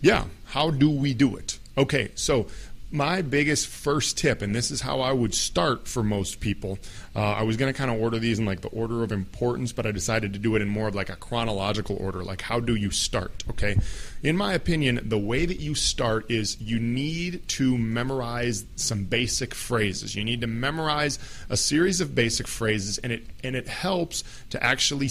yeah, 0.00 0.24
how 0.46 0.70
do 0.70 0.90
we 0.90 1.14
do 1.14 1.36
it? 1.36 1.58
Okay, 1.76 2.10
so 2.14 2.46
my 2.90 3.22
biggest 3.22 3.66
first 3.66 4.16
tip, 4.16 4.40
and 4.42 4.54
this 4.54 4.70
is 4.70 4.80
how 4.80 5.00
I 5.00 5.12
would 5.12 5.34
start 5.34 5.86
for 5.86 6.02
most 6.02 6.40
people. 6.40 6.78
Uh, 7.16 7.20
I 7.20 7.42
was 7.42 7.56
going 7.56 7.72
to 7.72 7.76
kind 7.76 7.90
of 7.90 8.00
order 8.00 8.18
these 8.18 8.38
in 8.38 8.44
like 8.44 8.60
the 8.60 8.68
order 8.68 9.02
of 9.02 9.12
importance, 9.12 9.72
but 9.72 9.86
I 9.86 9.92
decided 9.92 10.32
to 10.34 10.38
do 10.38 10.54
it 10.56 10.62
in 10.62 10.68
more 10.68 10.88
of 10.88 10.94
like 10.94 11.08
a 11.08 11.16
chronological 11.16 11.96
order. 12.00 12.22
Like, 12.22 12.42
how 12.42 12.60
do 12.60 12.74
you 12.74 12.90
start? 12.90 13.44
Okay. 13.50 13.76
In 14.22 14.36
my 14.36 14.52
opinion, 14.52 15.00
the 15.02 15.18
way 15.18 15.46
that 15.46 15.60
you 15.60 15.74
start 15.74 16.30
is 16.30 16.60
you 16.60 16.78
need 16.78 17.46
to 17.48 17.78
memorize 17.78 18.66
some 18.76 19.04
basic 19.04 19.54
phrases. 19.54 20.14
You 20.14 20.24
need 20.24 20.40
to 20.42 20.46
memorize 20.46 21.18
a 21.48 21.56
series 21.56 22.00
of 22.00 22.14
basic 22.14 22.46
phrases, 22.46 22.98
and 22.98 23.12
it 23.12 23.26
and 23.42 23.56
it 23.56 23.68
helps 23.68 24.24
to 24.50 24.62
actually 24.62 25.08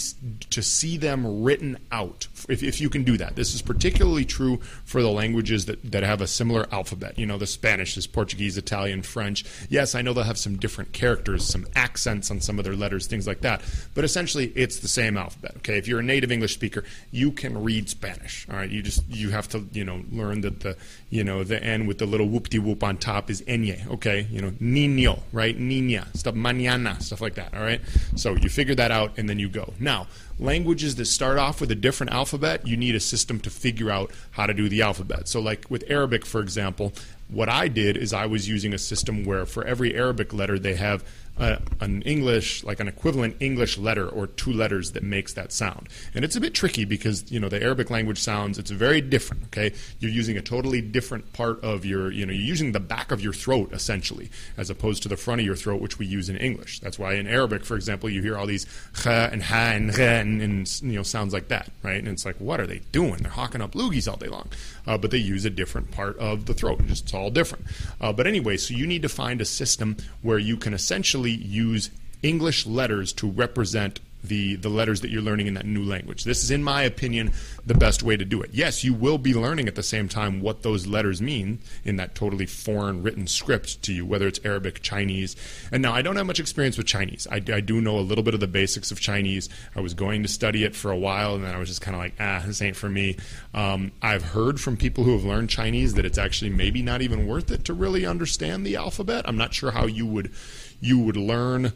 to 0.50 0.62
see 0.62 0.96
them 0.96 1.42
written 1.42 1.78
out. 1.90 2.28
If, 2.48 2.62
if 2.62 2.80
you 2.80 2.90
can 2.90 3.02
do 3.02 3.16
that, 3.16 3.36
this 3.36 3.54
is 3.54 3.62
particularly 3.62 4.24
true 4.24 4.58
for 4.84 5.02
the 5.02 5.10
languages 5.10 5.66
that, 5.66 5.90
that 5.90 6.02
have 6.02 6.20
a 6.20 6.26
similar 6.26 6.66
alphabet. 6.72 7.18
You 7.18 7.26
know, 7.26 7.38
the 7.38 7.46
Spanish 7.46 7.96
is 7.96 8.06
Portuguese, 8.06 8.56
Italian, 8.56 9.02
French. 9.02 9.44
Yes, 9.68 9.94
I 9.94 10.02
know 10.02 10.12
they'll 10.12 10.24
have 10.24 10.38
some 10.38 10.56
different 10.56 10.92
characters, 10.92 11.44
some 11.44 11.66
accents 11.74 11.97
on 12.06 12.22
some 12.22 12.58
of 12.58 12.64
their 12.64 12.76
letters, 12.76 13.06
things 13.06 13.26
like 13.26 13.40
that. 13.42 13.62
But 13.94 14.04
essentially, 14.04 14.52
it's 14.54 14.78
the 14.78 14.88
same 14.88 15.16
alphabet. 15.16 15.54
Okay, 15.58 15.78
if 15.78 15.88
you're 15.88 16.00
a 16.00 16.02
native 16.02 16.32
English 16.32 16.54
speaker, 16.54 16.84
you 17.10 17.32
can 17.32 17.62
read 17.62 17.88
Spanish. 17.88 18.46
All 18.50 18.56
right, 18.56 18.70
you 18.70 18.82
just 18.82 19.06
you 19.08 19.30
have 19.30 19.48
to 19.48 19.66
you 19.72 19.84
know 19.84 20.02
learn 20.10 20.40
that 20.42 20.60
the 20.60 20.76
you 21.10 21.24
know 21.24 21.44
the 21.44 21.62
n 21.62 21.86
with 21.86 21.98
the 21.98 22.06
little 22.06 22.28
whoop 22.28 22.48
de 22.48 22.58
whoop 22.58 22.82
on 22.82 22.96
top 22.96 23.30
is 23.30 23.42
enye. 23.42 23.86
Okay, 23.90 24.26
you 24.30 24.40
know 24.40 24.50
niño, 24.52 25.20
right? 25.32 25.58
Niña, 25.58 26.14
stuff 26.16 26.34
mañana, 26.34 27.00
stuff 27.02 27.20
like 27.20 27.34
that. 27.34 27.54
All 27.54 27.62
right, 27.62 27.80
so 28.16 28.34
you 28.34 28.48
figure 28.48 28.74
that 28.74 28.90
out 28.90 29.18
and 29.18 29.28
then 29.28 29.38
you 29.38 29.48
go. 29.48 29.74
Now, 29.80 30.06
languages 30.38 30.96
that 30.96 31.06
start 31.06 31.38
off 31.38 31.60
with 31.60 31.70
a 31.70 31.74
different 31.74 32.12
alphabet, 32.12 32.66
you 32.66 32.76
need 32.76 32.94
a 32.94 33.00
system 33.00 33.40
to 33.40 33.50
figure 33.50 33.90
out 33.90 34.10
how 34.32 34.46
to 34.46 34.54
do 34.54 34.68
the 34.68 34.82
alphabet. 34.82 35.28
So, 35.28 35.40
like 35.40 35.70
with 35.70 35.84
Arabic, 35.88 36.24
for 36.24 36.40
example, 36.40 36.92
what 37.28 37.48
I 37.48 37.68
did 37.68 37.96
is 37.96 38.12
I 38.12 38.26
was 38.26 38.48
using 38.48 38.72
a 38.72 38.78
system 38.78 39.24
where 39.24 39.44
for 39.44 39.64
every 39.64 39.94
Arabic 39.94 40.32
letter 40.32 40.58
they 40.58 40.74
have 40.74 41.04
an 41.38 42.02
English, 42.02 42.64
like 42.64 42.80
an 42.80 42.88
equivalent 42.88 43.36
English 43.40 43.78
letter 43.78 44.08
or 44.08 44.26
two 44.26 44.52
letters 44.52 44.92
that 44.92 45.02
makes 45.02 45.34
that 45.34 45.52
sound. 45.52 45.88
And 46.14 46.24
it's 46.24 46.36
a 46.36 46.40
bit 46.40 46.54
tricky 46.54 46.84
because, 46.84 47.30
you 47.30 47.40
know, 47.40 47.48
the 47.48 47.62
Arabic 47.62 47.90
language 47.90 48.18
sounds, 48.18 48.58
it's 48.58 48.70
very 48.70 49.00
different, 49.00 49.44
okay? 49.44 49.72
You're 50.00 50.10
using 50.10 50.36
a 50.36 50.42
totally 50.42 50.80
different 50.80 51.32
part 51.32 51.62
of 51.62 51.84
your, 51.84 52.10
you 52.10 52.26
know, 52.26 52.32
you're 52.32 52.42
using 52.42 52.72
the 52.72 52.80
back 52.80 53.12
of 53.12 53.20
your 53.20 53.32
throat, 53.32 53.72
essentially, 53.72 54.30
as 54.56 54.70
opposed 54.70 55.02
to 55.04 55.08
the 55.08 55.16
front 55.16 55.40
of 55.40 55.46
your 55.46 55.56
throat, 55.56 55.80
which 55.80 55.98
we 55.98 56.06
use 56.06 56.28
in 56.28 56.36
English. 56.36 56.80
That's 56.80 56.98
why 56.98 57.14
in 57.14 57.26
Arabic, 57.26 57.64
for 57.64 57.76
example, 57.76 58.10
you 58.10 58.22
hear 58.22 58.36
all 58.36 58.46
these 58.46 58.66
kha 58.94 59.28
and 59.32 59.42
ha 59.42 59.72
and 59.74 59.96
re 59.96 60.04
and, 60.04 60.80
you 60.82 60.96
know, 60.96 61.02
sounds 61.02 61.32
like 61.32 61.48
that, 61.48 61.70
right? 61.82 61.98
And 61.98 62.08
it's 62.08 62.24
like, 62.24 62.36
what 62.40 62.60
are 62.60 62.66
they 62.66 62.80
doing? 62.92 63.16
They're 63.16 63.30
hawking 63.30 63.60
up 63.60 63.72
loogies 63.72 64.10
all 64.10 64.16
day 64.16 64.28
long. 64.28 64.48
Uh, 64.86 64.96
but 64.96 65.10
they 65.10 65.18
use 65.18 65.44
a 65.44 65.50
different 65.50 65.90
part 65.90 66.16
of 66.18 66.46
the 66.46 66.54
throat. 66.54 66.80
Just, 66.86 67.04
it's 67.04 67.14
all 67.14 67.30
different. 67.30 67.66
Uh, 68.00 68.12
but 68.12 68.26
anyway, 68.26 68.56
so 68.56 68.74
you 68.74 68.86
need 68.86 69.02
to 69.02 69.08
find 69.08 69.40
a 69.40 69.44
system 69.44 69.96
where 70.22 70.38
you 70.38 70.56
can 70.56 70.72
essentially 70.72 71.27
use 71.30 71.90
English 72.22 72.66
letters 72.66 73.12
to 73.14 73.30
represent 73.30 74.00
the, 74.24 74.56
the 74.56 74.68
letters 74.68 75.00
that 75.02 75.10
you're 75.10 75.22
learning 75.22 75.46
in 75.46 75.54
that 75.54 75.66
new 75.66 75.84
language. 75.84 76.24
This 76.24 76.42
is, 76.42 76.50
in 76.50 76.64
my 76.64 76.82
opinion, 76.82 77.32
the 77.64 77.74
best 77.74 78.02
way 78.02 78.16
to 78.16 78.24
do 78.24 78.42
it. 78.42 78.50
Yes, 78.52 78.82
you 78.82 78.92
will 78.92 79.18
be 79.18 79.34
learning 79.34 79.68
at 79.68 79.74
the 79.74 79.82
same 79.82 80.08
time 80.08 80.40
what 80.40 80.62
those 80.62 80.86
letters 80.86 81.22
mean 81.22 81.60
in 81.84 81.96
that 81.96 82.14
totally 82.14 82.46
foreign 82.46 83.02
written 83.02 83.26
script 83.26 83.82
to 83.82 83.92
you, 83.92 84.04
whether 84.04 84.26
it's 84.26 84.40
Arabic, 84.44 84.82
Chinese. 84.82 85.36
And 85.70 85.82
now, 85.82 85.94
I 85.94 86.02
don't 86.02 86.16
have 86.16 86.26
much 86.26 86.40
experience 86.40 86.76
with 86.76 86.86
Chinese. 86.86 87.26
I, 87.30 87.36
I 87.36 87.60
do 87.60 87.80
know 87.80 87.98
a 87.98 88.00
little 88.00 88.24
bit 88.24 88.34
of 88.34 88.40
the 88.40 88.48
basics 88.48 88.90
of 88.90 89.00
Chinese. 89.00 89.48
I 89.76 89.80
was 89.80 89.94
going 89.94 90.22
to 90.22 90.28
study 90.28 90.64
it 90.64 90.74
for 90.74 90.90
a 90.90 90.98
while, 90.98 91.34
and 91.34 91.44
then 91.44 91.54
I 91.54 91.58
was 91.58 91.68
just 91.68 91.80
kind 91.80 91.94
of 91.94 92.02
like, 92.02 92.14
ah, 92.18 92.42
this 92.44 92.60
ain't 92.60 92.76
for 92.76 92.88
me. 92.88 93.16
Um, 93.54 93.92
I've 94.02 94.24
heard 94.24 94.60
from 94.60 94.76
people 94.76 95.04
who 95.04 95.12
have 95.12 95.24
learned 95.24 95.50
Chinese 95.50 95.94
that 95.94 96.04
it's 96.04 96.18
actually 96.18 96.50
maybe 96.50 96.82
not 96.82 97.02
even 97.02 97.26
worth 97.26 97.50
it 97.50 97.64
to 97.66 97.72
really 97.72 98.04
understand 98.04 98.66
the 98.66 98.76
alphabet. 98.76 99.24
I'm 99.28 99.36
not 99.36 99.54
sure 99.54 99.70
how 99.70 99.86
you 99.86 100.06
would 100.06 100.32
you 100.80 100.98
would 100.98 101.16
learn. 101.16 101.72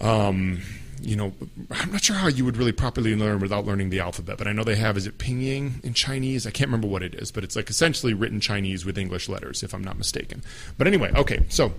Um, 0.00 0.62
you 1.00 1.16
know, 1.16 1.32
I'm 1.70 1.92
not 1.92 2.02
sure 2.02 2.16
how 2.16 2.28
you 2.28 2.44
would 2.44 2.56
really 2.56 2.72
properly 2.72 3.14
learn 3.14 3.40
without 3.40 3.66
learning 3.66 3.90
the 3.90 4.00
alphabet, 4.00 4.38
but 4.38 4.46
I 4.46 4.52
know 4.52 4.64
they 4.64 4.76
have, 4.76 4.96
is 4.96 5.06
it 5.06 5.18
pinyin 5.18 5.84
in 5.84 5.92
Chinese? 5.92 6.46
I 6.46 6.50
can't 6.50 6.68
remember 6.68 6.86
what 6.86 7.02
it 7.02 7.14
is, 7.14 7.30
but 7.30 7.44
it's 7.44 7.56
like 7.56 7.68
essentially 7.68 8.14
written 8.14 8.40
Chinese 8.40 8.84
with 8.84 8.96
English 8.96 9.28
letters, 9.28 9.62
if 9.62 9.74
I'm 9.74 9.84
not 9.84 9.98
mistaken. 9.98 10.42
But 10.78 10.86
anyway, 10.86 11.12
okay, 11.14 11.44
so 11.48 11.72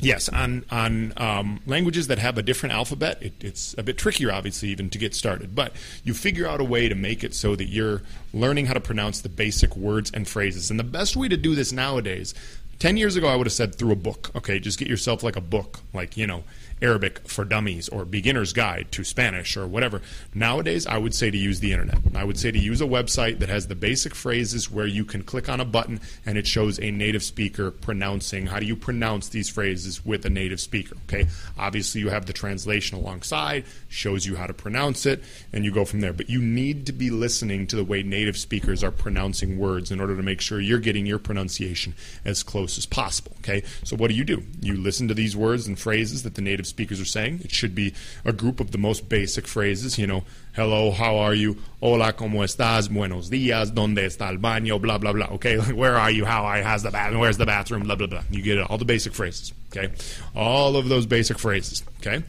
yes, 0.00 0.28
on, 0.28 0.64
on 0.70 1.14
um, 1.16 1.60
languages 1.66 2.08
that 2.08 2.18
have 2.18 2.36
a 2.36 2.42
different 2.42 2.74
alphabet, 2.74 3.22
it, 3.22 3.32
it's 3.40 3.74
a 3.78 3.82
bit 3.82 3.96
trickier, 3.96 4.30
obviously, 4.30 4.68
even 4.68 4.90
to 4.90 4.98
get 4.98 5.14
started, 5.14 5.54
but 5.54 5.72
you 6.04 6.12
figure 6.12 6.46
out 6.46 6.60
a 6.60 6.64
way 6.64 6.88
to 6.88 6.94
make 6.94 7.24
it 7.24 7.34
so 7.34 7.56
that 7.56 7.66
you're 7.66 8.02
learning 8.34 8.66
how 8.66 8.74
to 8.74 8.80
pronounce 8.80 9.20
the 9.20 9.28
basic 9.28 9.76
words 9.76 10.10
and 10.12 10.28
phrases. 10.28 10.70
And 10.70 10.78
the 10.78 10.84
best 10.84 11.16
way 11.16 11.28
to 11.28 11.36
do 11.36 11.54
this 11.54 11.72
nowadays, 11.72 12.34
10 12.80 12.96
years 12.96 13.14
ago, 13.14 13.28
I 13.28 13.36
would 13.36 13.46
have 13.46 13.52
said 13.52 13.74
through 13.74 13.92
a 13.92 13.96
book. 13.96 14.30
Okay, 14.34 14.58
just 14.58 14.78
get 14.78 14.88
yourself 14.88 15.22
like 15.22 15.36
a 15.36 15.40
book, 15.40 15.80
like, 15.94 16.16
you 16.16 16.26
know, 16.26 16.44
Arabic 16.82 17.28
for 17.28 17.44
Dummies 17.44 17.88
or 17.88 18.04
Beginner's 18.04 18.52
Guide 18.52 18.88
to 18.92 19.04
Spanish 19.04 19.56
or 19.56 19.66
whatever. 19.66 20.00
Nowadays, 20.34 20.86
I 20.86 20.98
would 20.98 21.14
say 21.14 21.30
to 21.30 21.36
use 21.36 21.60
the 21.60 21.72
internet. 21.72 21.98
I 22.14 22.24
would 22.24 22.38
say 22.38 22.50
to 22.50 22.58
use 22.58 22.80
a 22.80 22.86
website 22.86 23.38
that 23.40 23.48
has 23.48 23.66
the 23.66 23.74
basic 23.74 24.14
phrases 24.14 24.70
where 24.70 24.86
you 24.86 25.04
can 25.04 25.22
click 25.22 25.48
on 25.48 25.60
a 25.60 25.64
button 25.64 26.00
and 26.24 26.38
it 26.38 26.46
shows 26.46 26.78
a 26.80 26.90
native 26.90 27.22
speaker 27.22 27.70
pronouncing. 27.70 28.46
How 28.46 28.60
do 28.60 28.66
you 28.66 28.76
pronounce 28.76 29.28
these 29.28 29.48
phrases 29.48 30.04
with 30.04 30.24
a 30.24 30.30
native 30.30 30.60
speaker? 30.60 30.96
Okay, 31.08 31.26
obviously 31.58 32.00
you 32.00 32.08
have 32.08 32.26
the 32.26 32.32
translation 32.32 32.98
alongside, 32.98 33.64
shows 33.88 34.26
you 34.26 34.36
how 34.36 34.46
to 34.46 34.54
pronounce 34.54 35.06
it, 35.06 35.22
and 35.52 35.64
you 35.64 35.72
go 35.72 35.84
from 35.84 36.00
there. 36.00 36.12
But 36.12 36.30
you 36.30 36.40
need 36.40 36.86
to 36.86 36.92
be 36.92 37.10
listening 37.10 37.66
to 37.68 37.76
the 37.76 37.84
way 37.84 38.02
native 38.02 38.36
speakers 38.36 38.82
are 38.82 38.90
pronouncing 38.90 39.58
words 39.58 39.90
in 39.90 40.00
order 40.00 40.16
to 40.16 40.22
make 40.22 40.40
sure 40.40 40.60
you're 40.60 40.78
getting 40.78 41.06
your 41.06 41.18
pronunciation 41.18 41.94
as 42.24 42.42
close 42.42 42.78
as 42.78 42.86
possible. 42.86 43.32
Okay, 43.38 43.62
so 43.84 43.96
what 43.96 44.08
do 44.08 44.14
you 44.14 44.24
do? 44.24 44.42
You 44.60 44.76
listen 44.76 45.08
to 45.08 45.14
these 45.14 45.36
words 45.36 45.66
and 45.66 45.78
phrases 45.78 46.22
that 46.22 46.34
the 46.34 46.42
native 46.42 46.66
speakers 46.70 47.00
are 47.00 47.04
saying. 47.04 47.40
It 47.44 47.50
should 47.50 47.74
be 47.74 47.92
a 48.24 48.32
group 48.32 48.60
of 48.60 48.70
the 48.70 48.78
most 48.78 49.08
basic 49.08 49.46
phrases, 49.46 49.98
you 49.98 50.06
know, 50.06 50.24
hello, 50.54 50.90
how 50.90 51.16
are 51.18 51.34
you? 51.34 51.56
Hola, 51.80 52.12
¿cómo 52.12 52.44
estás? 52.44 52.88
Buenos 52.88 53.30
días. 53.30 53.72
¿Dónde 53.72 54.04
está 54.04 54.28
el 54.30 54.38
baño? 54.38 54.80
Blah, 54.80 54.98
blah, 54.98 55.12
blah. 55.12 55.26
Okay, 55.34 55.56
like, 55.56 55.70
where 55.76 55.96
are 55.96 56.10
you? 56.10 56.24
How 56.24 56.44
are 56.44 56.58
you? 56.58 56.64
How's 56.64 56.82
the 56.82 56.90
bathroom? 56.90 57.20
Where's 57.20 57.36
the 57.36 57.46
bathroom? 57.46 57.82
Blah, 57.82 57.96
blah, 57.96 58.06
blah. 58.06 58.22
You 58.30 58.42
get 58.42 58.58
it. 58.58 58.70
All 58.70 58.78
the 58.78 58.84
basic 58.84 59.14
phrases. 59.14 59.52
Okay, 59.70 59.92
all 60.34 60.76
of 60.76 60.88
those 60.88 61.06
basic 61.06 61.38
phrases. 61.38 61.82
Okay. 62.00 62.24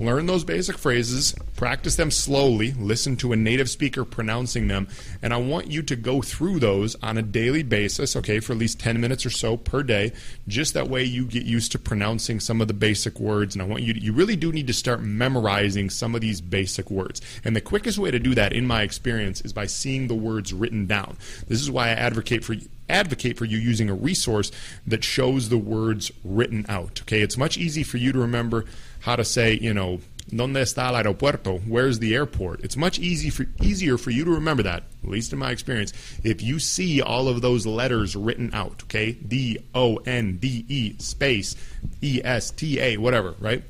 Learn 0.00 0.26
those 0.26 0.42
basic 0.42 0.76
phrases, 0.76 1.34
practice 1.54 1.94
them 1.94 2.10
slowly, 2.10 2.72
listen 2.72 3.16
to 3.16 3.32
a 3.32 3.36
native 3.36 3.70
speaker 3.70 4.04
pronouncing 4.04 4.66
them, 4.66 4.88
and 5.22 5.32
I 5.32 5.36
want 5.36 5.70
you 5.70 5.82
to 5.82 5.94
go 5.94 6.20
through 6.20 6.58
those 6.58 6.96
on 6.96 7.16
a 7.16 7.22
daily 7.22 7.62
basis, 7.62 8.16
okay, 8.16 8.40
for 8.40 8.54
at 8.54 8.58
least 8.58 8.80
10 8.80 9.00
minutes 9.00 9.24
or 9.24 9.30
so 9.30 9.56
per 9.56 9.84
day. 9.84 10.12
Just 10.48 10.74
that 10.74 10.88
way 10.88 11.04
you 11.04 11.26
get 11.26 11.44
used 11.44 11.70
to 11.72 11.78
pronouncing 11.78 12.40
some 12.40 12.60
of 12.60 12.66
the 12.66 12.74
basic 12.74 13.20
words, 13.20 13.54
and 13.54 13.62
I 13.62 13.66
want 13.66 13.84
you 13.84 13.94
to, 13.94 14.00
you 14.00 14.12
really 14.12 14.34
do 14.34 14.50
need 14.50 14.66
to 14.66 14.72
start 14.72 15.00
memorizing 15.00 15.90
some 15.90 16.16
of 16.16 16.20
these 16.20 16.40
basic 16.40 16.90
words. 16.90 17.20
And 17.44 17.54
the 17.54 17.60
quickest 17.60 17.96
way 17.98 18.10
to 18.10 18.18
do 18.18 18.34
that, 18.34 18.52
in 18.52 18.66
my 18.66 18.82
experience, 18.82 19.42
is 19.42 19.52
by 19.52 19.66
seeing 19.66 20.08
the 20.08 20.14
words 20.16 20.52
written 20.52 20.86
down. 20.86 21.16
This 21.46 21.60
is 21.60 21.70
why 21.70 21.88
I 21.88 21.92
advocate 21.92 22.44
for 22.44 22.56
advocate 22.88 23.38
for 23.38 23.44
you 23.44 23.56
using 23.56 23.88
a 23.88 23.94
resource 23.94 24.50
that 24.86 25.02
shows 25.02 25.48
the 25.48 25.58
words 25.58 26.12
written 26.22 26.66
out. 26.68 27.00
Okay, 27.02 27.22
it's 27.22 27.38
much 27.38 27.56
easy 27.56 27.82
for 27.82 27.96
you 27.96 28.12
to 28.12 28.18
remember 28.18 28.64
how 29.04 29.16
to 29.16 29.24
say, 29.24 29.58
you 29.60 29.74
know, 29.74 30.00
¿Dónde 30.30 30.62
está 30.62 30.88
el 30.88 30.96
aeropuerto? 30.96 31.60
Where's 31.66 31.98
the 31.98 32.14
airport? 32.14 32.64
It's 32.64 32.76
much 32.76 32.98
easy 32.98 33.28
for, 33.28 33.46
easier 33.62 33.98
for 33.98 34.10
you 34.10 34.24
to 34.24 34.30
remember 34.30 34.62
that, 34.62 34.84
at 35.02 35.08
least 35.08 35.32
in 35.32 35.38
my 35.38 35.50
experience, 35.50 35.92
if 36.24 36.42
you 36.42 36.58
see 36.58 37.02
all 37.02 37.28
of 37.28 37.42
those 37.42 37.66
letters 37.66 38.16
written 38.16 38.50
out, 38.54 38.82
okay? 38.84 39.12
D 39.12 39.58
O 39.74 39.96
N 40.06 40.38
D 40.38 40.64
E 40.68 40.94
space 40.98 41.56
E 42.00 42.22
S 42.24 42.50
T 42.50 42.80
A, 42.80 42.96
whatever, 42.96 43.34
right? 43.38 43.62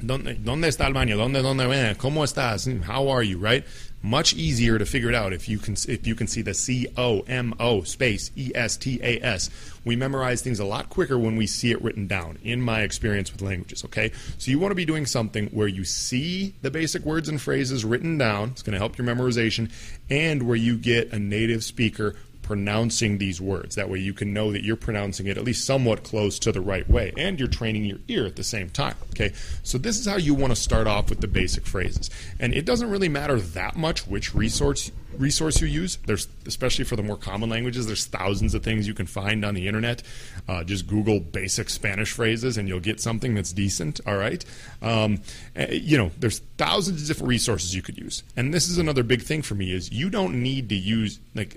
¿Dónde, 0.00 0.42
¿Dónde 0.42 0.68
está 0.68 0.86
el 0.86 0.94
baño? 0.94 1.16
¿Dónde, 1.16 1.42
dónde, 1.42 1.64
eh? 1.64 1.94
¿Cómo 1.98 2.24
estás? 2.24 2.66
How 2.84 3.08
are 3.08 3.22
you, 3.22 3.38
right? 3.38 3.64
Much 4.06 4.34
easier 4.34 4.78
to 4.78 4.86
figure 4.86 5.08
it 5.08 5.14
out 5.14 5.32
if 5.32 5.48
you 5.48 5.58
can 5.58 5.74
if 5.88 6.06
you 6.06 6.14
can 6.14 6.28
see 6.28 6.40
the 6.40 6.54
C 6.54 6.86
O 6.96 7.20
M 7.22 7.54
O 7.58 7.82
space 7.82 8.30
E 8.36 8.52
S 8.54 8.76
T 8.76 9.00
A 9.02 9.20
S. 9.20 9.50
We 9.84 9.96
memorize 9.96 10.42
things 10.42 10.58
a 10.58 10.64
lot 10.64 10.88
quicker 10.88 11.18
when 11.18 11.36
we 11.36 11.46
see 11.46 11.70
it 11.70 11.82
written 11.82 12.06
down. 12.06 12.38
In 12.42 12.60
my 12.60 12.80
experience 12.82 13.32
with 13.32 13.42
languages, 13.42 13.84
okay. 13.84 14.12
So 14.38 14.50
you 14.50 14.58
want 14.58 14.70
to 14.70 14.76
be 14.76 14.84
doing 14.84 15.06
something 15.06 15.48
where 15.48 15.68
you 15.68 15.84
see 15.84 16.54
the 16.62 16.70
basic 16.70 17.04
words 17.04 17.28
and 17.28 17.40
phrases 17.40 17.84
written 17.84 18.16
down. 18.16 18.50
It's 18.50 18.62
going 18.62 18.72
to 18.74 18.78
help 18.78 18.96
your 18.96 19.06
memorization, 19.06 19.70
and 20.08 20.44
where 20.44 20.56
you 20.56 20.76
get 20.76 21.12
a 21.12 21.18
native 21.18 21.64
speaker 21.64 22.16
pronouncing 22.46 23.18
these 23.18 23.40
words. 23.40 23.74
That 23.74 23.90
way 23.90 23.98
you 23.98 24.14
can 24.14 24.32
know 24.32 24.52
that 24.52 24.62
you're 24.62 24.76
pronouncing 24.76 25.26
it 25.26 25.36
at 25.36 25.42
least 25.42 25.66
somewhat 25.66 26.04
close 26.04 26.38
to 26.38 26.52
the 26.52 26.60
right 26.60 26.88
way 26.88 27.12
and 27.16 27.40
you're 27.40 27.48
training 27.48 27.84
your 27.84 27.98
ear 28.06 28.24
at 28.24 28.36
the 28.36 28.44
same 28.44 28.70
time. 28.70 28.94
Okay? 29.10 29.32
So 29.64 29.78
this 29.78 29.98
is 29.98 30.06
how 30.06 30.16
you 30.16 30.32
want 30.32 30.52
to 30.52 30.56
start 30.56 30.86
off 30.86 31.10
with 31.10 31.20
the 31.20 31.26
basic 31.26 31.66
phrases. 31.66 32.08
And 32.38 32.54
it 32.54 32.64
doesn't 32.64 32.88
really 32.88 33.08
matter 33.08 33.40
that 33.40 33.76
much 33.76 34.06
which 34.06 34.34
resource 34.34 34.92
resource 35.18 35.60
you 35.60 35.66
use. 35.66 35.96
There's 36.06 36.28
especially 36.46 36.84
for 36.84 36.96
the 36.96 37.02
more 37.02 37.16
common 37.16 37.48
languages, 37.48 37.86
there's 37.86 38.04
thousands 38.04 38.54
of 38.54 38.62
things 38.62 38.86
you 38.86 38.94
can 38.94 39.06
find 39.06 39.44
on 39.44 39.54
the 39.54 39.66
internet. 39.66 40.02
Uh, 40.48 40.62
just 40.62 40.86
Google 40.86 41.20
basic 41.20 41.70
Spanish 41.70 42.12
phrases 42.12 42.56
and 42.56 42.68
you'll 42.68 42.80
get 42.80 43.00
something 43.00 43.34
that's 43.34 43.52
decent. 43.52 44.00
All 44.06 44.16
right, 44.16 44.44
um, 44.82 45.20
eh, 45.54 45.72
you 45.72 45.96
know, 45.96 46.10
there's 46.18 46.40
thousands 46.58 47.02
of 47.02 47.08
different 47.08 47.28
resources 47.28 47.74
you 47.74 47.82
could 47.82 47.98
use. 47.98 48.22
And 48.36 48.52
this 48.52 48.68
is 48.68 48.78
another 48.78 49.02
big 49.02 49.22
thing 49.22 49.42
for 49.42 49.54
me 49.54 49.72
is 49.72 49.90
you 49.90 50.10
don't 50.10 50.42
need 50.42 50.68
to 50.68 50.76
use 50.76 51.18
like 51.34 51.56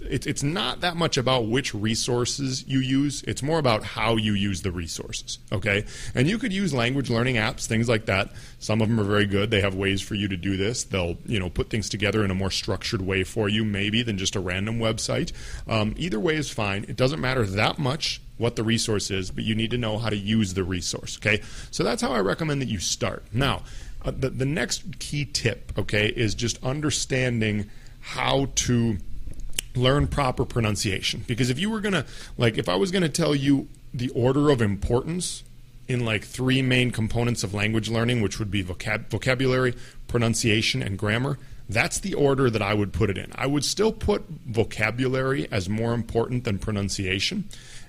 it's 0.00 0.26
it's 0.26 0.42
not 0.42 0.80
that 0.80 0.96
much 0.96 1.16
about 1.16 1.46
which 1.46 1.74
resources 1.74 2.66
you 2.66 2.78
use. 2.78 3.22
It's 3.26 3.42
more 3.42 3.58
about 3.58 3.82
how 3.82 4.16
you 4.16 4.34
use 4.34 4.62
the 4.62 4.72
resources. 4.72 5.38
Okay, 5.50 5.84
and 6.14 6.28
you 6.28 6.38
could 6.38 6.52
use 6.52 6.72
language 6.72 7.10
learning 7.10 7.36
apps, 7.36 7.66
things 7.66 7.88
like 7.88 8.06
that. 8.06 8.32
Some 8.58 8.80
of 8.80 8.88
them 8.88 9.00
are 9.00 9.04
very 9.04 9.26
good. 9.26 9.50
They 9.50 9.60
have 9.60 9.74
ways 9.74 10.00
for 10.00 10.14
you 10.14 10.28
to 10.28 10.36
do 10.36 10.56
this. 10.56 10.84
They'll 10.84 11.16
you 11.26 11.38
know 11.38 11.50
put 11.50 11.70
things 11.70 11.88
together 11.88 12.24
in 12.24 12.30
a 12.30 12.34
more 12.34 12.50
structured 12.50 13.02
way 13.02 13.24
for 13.24 13.48
you, 13.48 13.64
maybe 13.64 14.02
than 14.02 14.18
just 14.18 14.36
a 14.36 14.40
random 14.40 14.78
website. 14.78 15.32
Um, 15.68 15.94
either 15.96 16.20
way 16.20 16.36
is 16.36 16.50
fine. 16.50 16.84
It 16.88 16.96
doesn't 16.96 17.20
matter 17.20 17.44
that 17.44 17.78
much 17.78 18.20
what 18.38 18.56
the 18.56 18.64
resource 18.64 19.10
is, 19.10 19.30
but 19.30 19.44
you 19.44 19.54
need 19.54 19.70
to 19.70 19.78
know 19.78 19.98
how 19.98 20.08
to 20.08 20.16
use 20.16 20.54
the 20.54 20.64
resource. 20.64 21.18
Okay, 21.18 21.42
so 21.70 21.84
that's 21.84 22.02
how 22.02 22.12
I 22.12 22.20
recommend 22.20 22.60
that 22.62 22.68
you 22.68 22.78
start. 22.78 23.24
Now, 23.32 23.62
uh, 24.04 24.10
the 24.10 24.30
the 24.30 24.46
next 24.46 24.98
key 24.98 25.24
tip, 25.24 25.72
okay, 25.78 26.08
is 26.08 26.34
just 26.34 26.62
understanding 26.64 27.70
how 28.00 28.48
to 28.56 28.98
learn 29.74 30.06
proper 30.06 30.44
pronunciation. 30.44 31.24
Because 31.26 31.50
if 31.50 31.58
you 31.58 31.70
were 31.70 31.80
going 31.80 31.94
to, 31.94 32.06
like, 32.36 32.58
if 32.58 32.68
I 32.68 32.76
was 32.76 32.90
going 32.90 33.02
to 33.02 33.08
tell 33.08 33.34
you 33.34 33.68
the 33.94 34.10
order 34.10 34.50
of 34.50 34.60
importance 34.62 35.42
in 35.88 36.04
like 36.04 36.24
three 36.24 36.62
main 36.62 36.90
components 36.90 37.42
of 37.42 37.52
language 37.52 37.88
learning, 37.88 38.20
which 38.20 38.38
would 38.38 38.50
be 38.50 38.62
vocab- 38.62 39.08
vocabulary, 39.08 39.74
pronunciation, 40.08 40.82
and 40.82 40.98
grammar, 40.98 41.38
that's 41.68 42.00
the 42.00 42.14
order 42.14 42.50
that 42.50 42.62
I 42.62 42.74
would 42.74 42.92
put 42.92 43.10
it 43.10 43.18
in. 43.18 43.32
I 43.34 43.46
would 43.46 43.64
still 43.64 43.92
put 43.92 44.24
vocabulary 44.46 45.48
as 45.50 45.68
more 45.68 45.94
important 45.94 46.44
than 46.44 46.58
pronunciation, 46.58 47.44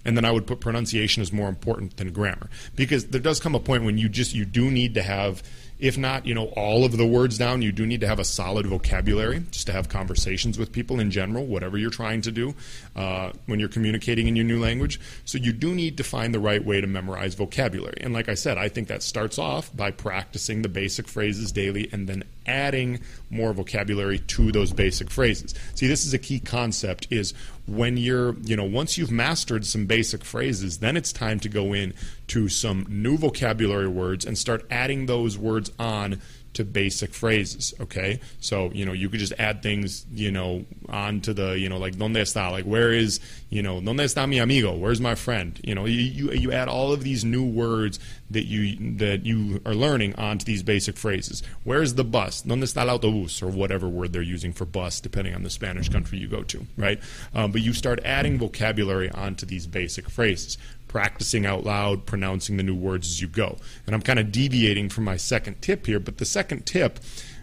and 0.06 0.16
then 0.16 0.26
I 0.26 0.32
would 0.32 0.48
put 0.48 0.60
pronunciation 0.60 1.22
as 1.22 1.32
more 1.32 1.50
important 1.50 1.98
than 1.98 2.12
grammar 2.12 2.50
because 2.76 3.08
there 3.08 3.22
does 3.22 3.40
come 3.40 3.56
a 3.56 3.60
point 3.60 3.84
when 3.84 3.98
you 3.98 4.10
just 4.10 4.34
you 4.34 4.46
do 4.46 4.70
need 4.72 4.94
to 4.94 5.04
have 5.04 5.44
If 5.84 5.98
not, 5.98 6.26
you 6.26 6.34
know, 6.34 6.46
all 6.56 6.86
of 6.86 6.96
the 6.96 7.06
words 7.06 7.38
down, 7.38 7.62
you 7.62 7.74
do 7.74 7.86
need 7.86 8.00
to 8.00 8.08
have 8.08 8.18
a 8.18 8.24
solid 8.24 8.66
vocabulary 8.66 9.44
just 9.52 9.68
to 9.68 9.74
have 9.74 9.90
conversations 9.90 10.58
with 10.58 10.72
people 10.72 11.02
in 11.02 11.12
general, 11.12 11.46
whatever 11.46 11.78
you're 11.78 11.90
trying 11.90 12.22
to 12.22 12.32
do 12.32 12.56
uh, 12.96 13.34
when 13.48 13.60
you're 13.60 13.68
communicating 13.68 14.30
in 14.30 14.38
your 14.38 14.46
new 14.46 14.62
language. 14.62 14.98
So 15.26 15.38
you 15.38 15.52
do 15.52 15.76
need 15.76 15.98
to 15.98 16.04
find 16.06 16.34
the 16.34 16.40
right 16.40 16.64
way 16.64 16.80
to 16.80 16.88
memorize 16.88 17.36
vocabulary. 17.36 17.98
And 18.00 18.14
like 18.14 18.30
I 18.30 18.36
said, 18.36 18.58
I 18.58 18.70
think 18.70 18.88
that 18.88 19.04
starts 19.04 19.38
off 19.38 19.76
by 19.76 19.92
practicing 19.92 20.62
the 20.62 20.70
basic 20.70 21.06
phrases 21.06 21.52
daily 21.52 21.90
and 21.92 22.08
then 22.08 22.24
adding 22.46 23.02
more 23.30 23.52
vocabulary 23.52 24.20
to 24.20 24.54
those 24.54 24.72
basic 24.72 25.10
phrases. 25.10 25.54
See, 25.76 25.88
this 25.88 26.06
is 26.06 26.14
a 26.14 26.18
key 26.18 26.40
concept 26.40 27.08
is 27.10 27.34
when 27.66 27.98
you're, 27.98 28.36
you 28.44 28.56
know, 28.56 28.66
once 28.66 28.98
you've 28.98 29.12
mastered 29.12 29.66
some 29.66 29.86
basic 29.86 30.24
phrases, 30.24 30.80
then 30.80 30.96
it's 30.96 31.12
time 31.12 31.40
to 31.42 31.50
go 31.50 31.74
in 31.74 31.94
to 32.34 32.50
some 32.50 32.84
new 32.90 33.16
vocabulary 33.16 33.88
words 33.88 34.26
and 34.26 34.36
start 34.36 34.66
adding 34.72 35.06
those 35.06 35.38
words 35.38 35.72
on 35.78 36.20
to 36.54 36.64
basic 36.64 37.14
phrases. 37.14 37.76
Okay, 37.80 38.20
so 38.40 38.72
you 38.74 38.86
know 38.86 38.94
you 38.94 39.08
could 39.08 39.20
just 39.20 39.34
add 39.38 39.62
things 39.62 40.04
you 40.12 40.32
know 40.32 40.66
onto 40.90 41.34
the 41.34 41.60
you 41.60 41.70
know 41.70 41.78
like 41.78 41.96
donde 41.96 42.16
está 42.16 42.52
like 42.52 42.66
where 42.66 42.92
is 42.92 43.20
you 43.50 43.62
know 43.62 43.80
donde 43.82 44.00
está 44.00 44.28
mi 44.28 44.40
amigo 44.40 44.76
where's 44.76 45.02
my 45.02 45.16
friend 45.16 45.60
you 45.64 45.74
know 45.74 45.86
you, 45.86 46.02
you, 46.02 46.32
you 46.32 46.52
add 46.52 46.68
all 46.68 46.92
of 46.92 47.04
these 47.04 47.24
new 47.26 47.46
words 47.46 48.00
that 48.32 48.46
you 48.46 48.98
that 48.98 49.26
you 49.26 49.62
are 49.66 49.76
learning 49.76 50.16
onto 50.16 50.44
these 50.46 50.64
basic 50.64 50.98
phrases. 50.98 51.44
Where's 51.64 51.94
the 51.94 52.04
bus? 52.04 52.42
Donde 52.42 52.64
está 52.64 52.88
el 52.88 52.98
autobús 52.98 53.44
or 53.44 53.48
whatever 53.48 53.88
word 53.88 54.12
they're 54.12 54.24
using 54.24 54.54
for 54.54 54.66
bus 54.66 55.00
depending 55.00 55.36
on 55.36 55.44
the 55.44 55.52
Spanish 55.52 55.90
country 55.90 56.18
you 56.18 56.28
go 56.28 56.42
to, 56.44 56.66
right? 56.78 57.00
Um, 57.36 57.52
but 57.52 57.62
you 57.62 57.74
start 57.74 58.00
adding 58.04 58.40
vocabulary 58.40 59.12
onto 59.12 59.46
these 59.46 59.68
basic 59.68 60.10
phrases 60.10 60.58
practicing 60.94 61.44
out 61.44 61.64
loud, 61.64 62.06
pronouncing 62.06 62.56
the 62.56 62.62
new 62.62 62.76
words 62.76 63.08
as 63.08 63.20
you 63.20 63.28
go. 63.28 63.58
And 63.88 63.96
I'm 63.96 64.02
kind 64.04 64.20
of 64.20 64.32
deviating 64.32 64.90
from 64.90 65.06
my 65.06 65.18
second 65.18 65.60
tip 65.60 65.88
here, 65.88 66.00
but 66.00 66.20
the 66.20 66.26
second 66.26 66.68
tip, 66.68 67.00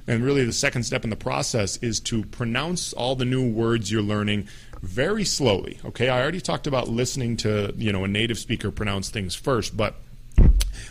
and 0.07 0.23
really 0.23 0.45
the 0.45 0.53
second 0.53 0.85
step 0.85 1.03
in 1.03 1.11
the 1.11 1.17
process, 1.17 1.77
is 1.79 1.99
to 2.03 2.23
pronounce 2.27 2.93
all 2.93 3.17
the 3.17 3.25
new 3.25 3.51
words 3.51 3.91
you're 3.91 4.03
learning 4.03 4.47
very 4.83 5.25
slowly. 5.25 5.81
Okay, 5.85 6.09
I 6.09 6.23
already 6.23 6.41
talked 6.41 6.69
about 6.69 6.89
listening 6.89 7.37
to 7.39 7.75
you 7.77 7.91
know 7.91 8.05
a 8.05 8.09
native 8.09 8.39
speaker 8.39 8.71
pronounce 8.71 9.11
things 9.11 9.35
first, 9.35 9.77
but 9.77 9.97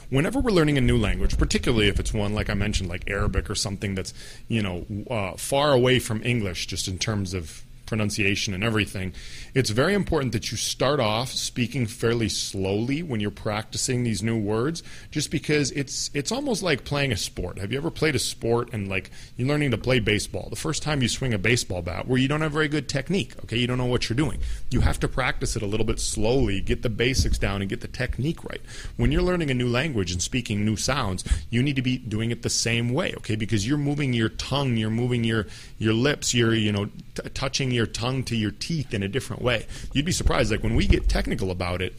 whenever 0.10 0.42
we're 0.42 0.52
learning 0.52 0.78
a 0.78 0.82
new 0.82 0.98
language, 0.98 1.38
particularly 1.38 1.88
if 1.88 1.98
it's 1.98 2.14
one 2.14 2.34
like 2.34 2.50
I 2.50 2.56
mentioned, 2.56 2.90
like 2.90 3.10
Arabic 3.10 3.50
or 3.50 3.56
something 3.56 3.96
that's 3.96 4.14
you 4.50 4.62
know 4.62 4.86
uh, 5.10 5.38
far 5.38 5.72
away 5.72 6.00
from 6.00 6.22
English, 6.24 6.68
just 6.68 6.90
in 6.90 7.00
terms 7.00 7.34
of 7.34 7.64
pronunciation 7.90 8.54
and 8.54 8.64
everything, 8.64 9.14
it's 9.54 9.72
very 9.72 9.94
important 9.94 10.32
that 10.32 10.52
you 10.52 10.58
start 10.58 11.00
off 11.00 11.30
speaking 11.32 11.88
fairly 11.88 12.30
slowly 12.30 13.04
when 13.04 13.20
you're 13.20 13.32
practicing 13.32 14.04
these 14.04 14.24
new 14.24 14.40
words, 14.40 14.84
just 15.12 15.32
because 15.32 15.72
it's 15.72 16.10
it's 16.14 16.32
almost 16.32 16.64
like 16.64 16.86
playing 16.86 17.12
a 17.12 17.18
sport. 17.18 17.58
Have 17.58 17.72
you 17.72 17.78
ever 17.78 17.92
played 17.92 18.16
a 18.16 18.20
sport 18.20 18.70
and 18.72 18.88
like 18.88 19.12
you're 19.36 19.48
learning 19.48 19.72
to 19.72 19.78
play 19.78 20.00
baseball? 20.00 20.48
The 20.50 20.56
first 20.56 20.84
time 20.84 21.02
you 21.02 21.10
swing 21.10 21.34
a 21.34 21.40
baseball 21.40 21.82
bat, 21.82 22.08
where 22.08 22.20
you 22.20 22.28
don't 22.28 22.42
have 22.42 22.52
very 22.52 22.68
good 22.68 22.88
technique, 22.88 23.34
okay, 23.44 23.58
you 23.58 23.68
don't 23.68 23.78
know 23.78 23.86
what 23.86 24.08
you're 24.08 24.16
doing. 24.16 24.40
You 24.70 24.82
have 24.82 25.00
to 25.00 25.08
practice 25.08 25.56
it 25.56 25.64
a 25.64 25.66
little 25.66 25.86
bit 25.86 26.00
slowly, 26.00 26.62
get 26.62 26.84
the 26.84 26.90
basics 26.90 27.38
down, 27.38 27.62
and 27.62 27.70
get 27.70 27.82
the 27.82 27.88
technique 27.88 28.44
right. 28.44 28.62
When 28.98 29.12
you're 29.12 29.24
learning 29.24 29.50
a 29.50 29.56
new 29.56 29.68
language 29.68 30.12
and 30.12 30.22
speaking 30.22 30.64
new 30.64 30.78
sounds, 30.78 31.24
you 31.50 31.64
need 31.64 31.76
to 31.76 31.82
be 31.82 31.98
doing 31.98 32.32
it 32.32 32.44
the 32.44 32.50
same 32.50 32.94
way, 32.94 33.14
okay, 33.18 33.36
because 33.36 33.68
you're 33.68 33.78
moving 33.78 34.14
your 34.14 34.30
tongue, 34.30 34.78
you're 34.78 34.90
moving 34.90 35.24
your 35.24 35.48
your 35.80 35.94
lips, 35.94 36.34
you're 36.34 36.54
you 36.54 36.72
know 36.72 36.86
t- 36.86 37.30
touching 37.34 37.72
your 37.72 37.79
tongue 37.88 38.24
to 38.26 38.36
your 38.36 38.52
teeth 38.52 38.94
in 38.94 39.04
a 39.04 39.08
different 39.08 39.42
way. 39.42 39.66
You'd 39.94 40.06
be 40.06 40.12
surprised. 40.12 40.52
Like 40.52 40.64
when 40.64 40.76
we 40.76 40.88
get 40.88 41.10
technical 41.10 41.52
about 41.52 41.82
it, 41.82 41.94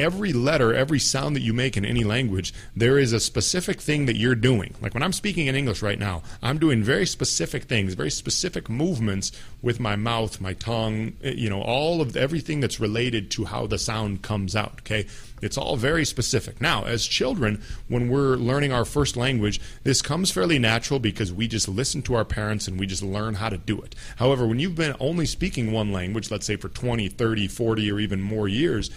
every 0.00 0.32
letter, 0.32 0.74
every 0.74 0.98
sound 0.98 1.36
that 1.36 1.42
you 1.42 1.52
make 1.52 1.76
in 1.76 1.84
any 1.84 2.02
language, 2.02 2.52
there 2.74 2.98
is 2.98 3.12
a 3.12 3.20
specific 3.20 3.80
thing 3.80 4.06
that 4.06 4.16
you're 4.16 4.34
doing. 4.34 4.74
Like 4.80 4.94
when 4.94 5.02
I'm 5.02 5.12
speaking 5.12 5.46
in 5.46 5.54
English 5.54 5.82
right 5.82 5.98
now, 5.98 6.22
I'm 6.42 6.58
doing 6.58 6.82
very 6.82 7.06
specific 7.06 7.64
things, 7.64 7.94
very 7.94 8.10
specific 8.10 8.68
movements 8.68 9.30
with 9.62 9.78
my 9.78 9.96
mouth, 9.96 10.40
my 10.40 10.54
tongue, 10.54 11.12
eh, 11.22 11.34
you 11.36 11.50
know, 11.50 11.60
all 11.60 12.00
of 12.00 12.16
everything 12.16 12.60
that's 12.60 12.80
related 12.80 13.30
to 13.32 13.44
how 13.44 13.66
the 13.66 13.78
sound 13.78 14.22
comes 14.22 14.56
out, 14.56 14.80
okay? 14.80 15.06
It's 15.42 15.56
all 15.56 15.76
very 15.76 16.04
specific. 16.04 16.60
Now, 16.60 16.84
as 16.84 17.06
children, 17.06 17.62
when 17.88 18.08
we're 18.08 18.36
learning 18.36 18.72
our 18.72 18.84
first 18.84 19.16
language, 19.16 19.60
this 19.84 20.02
comes 20.02 20.30
fairly 20.30 20.58
natural 20.58 21.00
because 21.00 21.32
we 21.32 21.48
just 21.48 21.68
listen 21.68 22.02
to 22.02 22.14
our 22.14 22.24
parents 22.24 22.68
and 22.68 22.78
we 22.78 22.86
just 22.86 23.02
learn 23.02 23.34
how 23.34 23.48
to 23.48 23.58
do 23.58 23.80
it. 23.80 23.94
However, 24.16 24.46
when 24.46 24.58
you've 24.58 24.74
been 24.74 24.96
only 25.00 25.26
speaking 25.26 25.72
one 25.72 25.92
language, 25.92 26.30
let's 26.30 26.46
say 26.46 26.56
for 26.56 26.68
20, 26.68 27.08
30, 27.08 27.48
40, 27.48 27.90
or 27.90 28.00
even 28.00 28.20
more 28.20 28.48
years, 28.48 28.90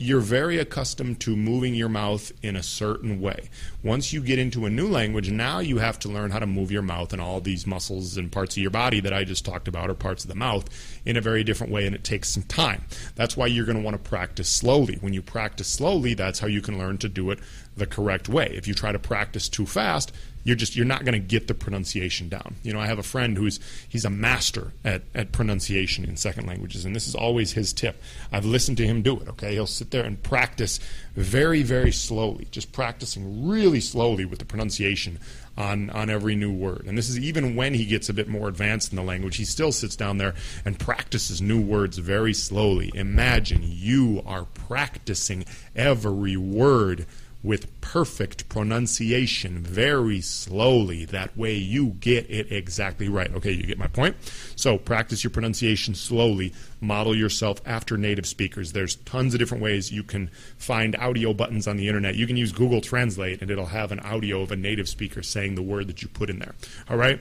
you're 0.00 0.20
very 0.20 0.58
accustomed 0.58 1.18
to 1.18 1.36
moving 1.36 1.74
your 1.74 1.88
mouth 1.88 2.30
in 2.40 2.54
a 2.54 2.62
certain 2.62 3.20
way. 3.20 3.50
Once 3.82 4.12
you 4.12 4.20
get 4.20 4.38
into 4.38 4.64
a 4.64 4.70
new 4.70 4.86
language, 4.86 5.28
now 5.28 5.58
you 5.58 5.78
have 5.78 5.98
to 5.98 6.08
learn 6.08 6.30
how 6.30 6.38
to 6.38 6.46
move 6.46 6.70
your 6.70 6.82
mouth 6.82 7.12
and 7.12 7.20
all 7.20 7.40
these 7.40 7.66
muscles 7.66 8.16
and 8.16 8.30
parts 8.30 8.56
of 8.56 8.62
your 8.62 8.70
body 8.70 9.00
that 9.00 9.12
I 9.12 9.24
just 9.24 9.44
talked 9.44 9.66
about, 9.66 9.90
or 9.90 9.94
parts 9.94 10.22
of 10.22 10.28
the 10.28 10.36
mouth, 10.36 10.68
in 11.04 11.16
a 11.16 11.20
very 11.20 11.42
different 11.42 11.72
way, 11.72 11.84
and 11.84 11.96
it 11.96 12.04
takes 12.04 12.28
some 12.28 12.44
time. 12.44 12.84
That's 13.16 13.36
why 13.36 13.46
you're 13.46 13.66
going 13.66 13.76
to 13.76 13.82
want 13.82 14.02
to 14.02 14.08
practice 14.08 14.48
slowly. 14.48 14.98
When 15.00 15.12
you 15.12 15.20
practice 15.20 15.66
slowly, 15.66 16.14
that's 16.14 16.38
how 16.38 16.46
you 16.46 16.62
can 16.62 16.78
learn 16.78 16.98
to 16.98 17.08
do 17.08 17.32
it 17.32 17.40
the 17.76 17.86
correct 17.86 18.28
way. 18.28 18.52
If 18.54 18.68
you 18.68 18.74
try 18.74 18.92
to 18.92 18.98
practice 19.00 19.48
too 19.48 19.66
fast, 19.66 20.12
you're 20.48 20.56
just 20.56 20.74
you're 20.76 20.86
not 20.86 21.04
going 21.04 21.12
to 21.12 21.18
get 21.18 21.46
the 21.46 21.52
pronunciation 21.52 22.30
down. 22.30 22.56
You 22.62 22.72
know, 22.72 22.80
I 22.80 22.86
have 22.86 22.98
a 22.98 23.02
friend 23.02 23.36
who's 23.36 23.60
he's 23.86 24.06
a 24.06 24.10
master 24.10 24.72
at, 24.82 25.02
at 25.14 25.30
pronunciation 25.30 26.06
in 26.06 26.16
second 26.16 26.46
languages, 26.46 26.86
and 26.86 26.96
this 26.96 27.06
is 27.06 27.14
always 27.14 27.52
his 27.52 27.74
tip. 27.74 28.00
I've 28.32 28.46
listened 28.46 28.78
to 28.78 28.86
him 28.86 29.02
do 29.02 29.20
it. 29.20 29.28
Okay, 29.28 29.52
he'll 29.52 29.66
sit 29.66 29.90
there 29.90 30.04
and 30.04 30.20
practice 30.22 30.80
very 31.14 31.62
very 31.62 31.92
slowly, 31.92 32.48
just 32.50 32.72
practicing 32.72 33.46
really 33.46 33.80
slowly 33.80 34.24
with 34.24 34.38
the 34.38 34.46
pronunciation 34.46 35.18
on 35.58 35.90
on 35.90 36.08
every 36.08 36.34
new 36.34 36.50
word. 36.52 36.86
And 36.86 36.96
this 36.96 37.10
is 37.10 37.18
even 37.18 37.54
when 37.54 37.74
he 37.74 37.84
gets 37.84 38.08
a 38.08 38.14
bit 38.14 38.26
more 38.26 38.48
advanced 38.48 38.90
in 38.90 38.96
the 38.96 39.02
language, 39.02 39.36
he 39.36 39.44
still 39.44 39.70
sits 39.70 39.96
down 39.96 40.16
there 40.16 40.34
and 40.64 40.78
practices 40.78 41.42
new 41.42 41.60
words 41.60 41.98
very 41.98 42.32
slowly. 42.32 42.90
Imagine 42.94 43.60
you 43.62 44.22
are 44.24 44.46
practicing 44.54 45.44
every 45.76 46.38
word 46.38 47.04
with 47.42 47.80
perfect 47.80 48.48
pronunciation 48.48 49.58
very 49.58 50.20
slowly. 50.20 51.04
That 51.04 51.36
way 51.36 51.54
you 51.54 51.90
get 52.00 52.28
it 52.28 52.50
exactly 52.50 53.08
right. 53.08 53.32
Okay, 53.32 53.52
you 53.52 53.62
get 53.62 53.78
my 53.78 53.86
point? 53.86 54.16
So 54.56 54.76
practice 54.76 55.22
your 55.22 55.30
pronunciation 55.30 55.94
slowly. 55.94 56.52
Model 56.80 57.14
yourself 57.14 57.60
after 57.64 57.96
native 57.96 58.26
speakers. 58.26 58.72
There's 58.72 58.96
tons 58.96 59.34
of 59.34 59.40
different 59.40 59.62
ways 59.62 59.92
you 59.92 60.02
can 60.02 60.30
find 60.56 60.96
audio 60.96 61.32
buttons 61.32 61.68
on 61.68 61.76
the 61.76 61.86
internet. 61.86 62.16
You 62.16 62.26
can 62.26 62.36
use 62.36 62.52
Google 62.52 62.80
Translate 62.80 63.40
and 63.40 63.50
it'll 63.50 63.66
have 63.66 63.92
an 63.92 64.00
audio 64.00 64.42
of 64.42 64.50
a 64.50 64.56
native 64.56 64.88
speaker 64.88 65.22
saying 65.22 65.54
the 65.54 65.62
word 65.62 65.86
that 65.86 66.02
you 66.02 66.08
put 66.08 66.30
in 66.30 66.40
there. 66.40 66.54
All 66.90 66.96
right? 66.96 67.20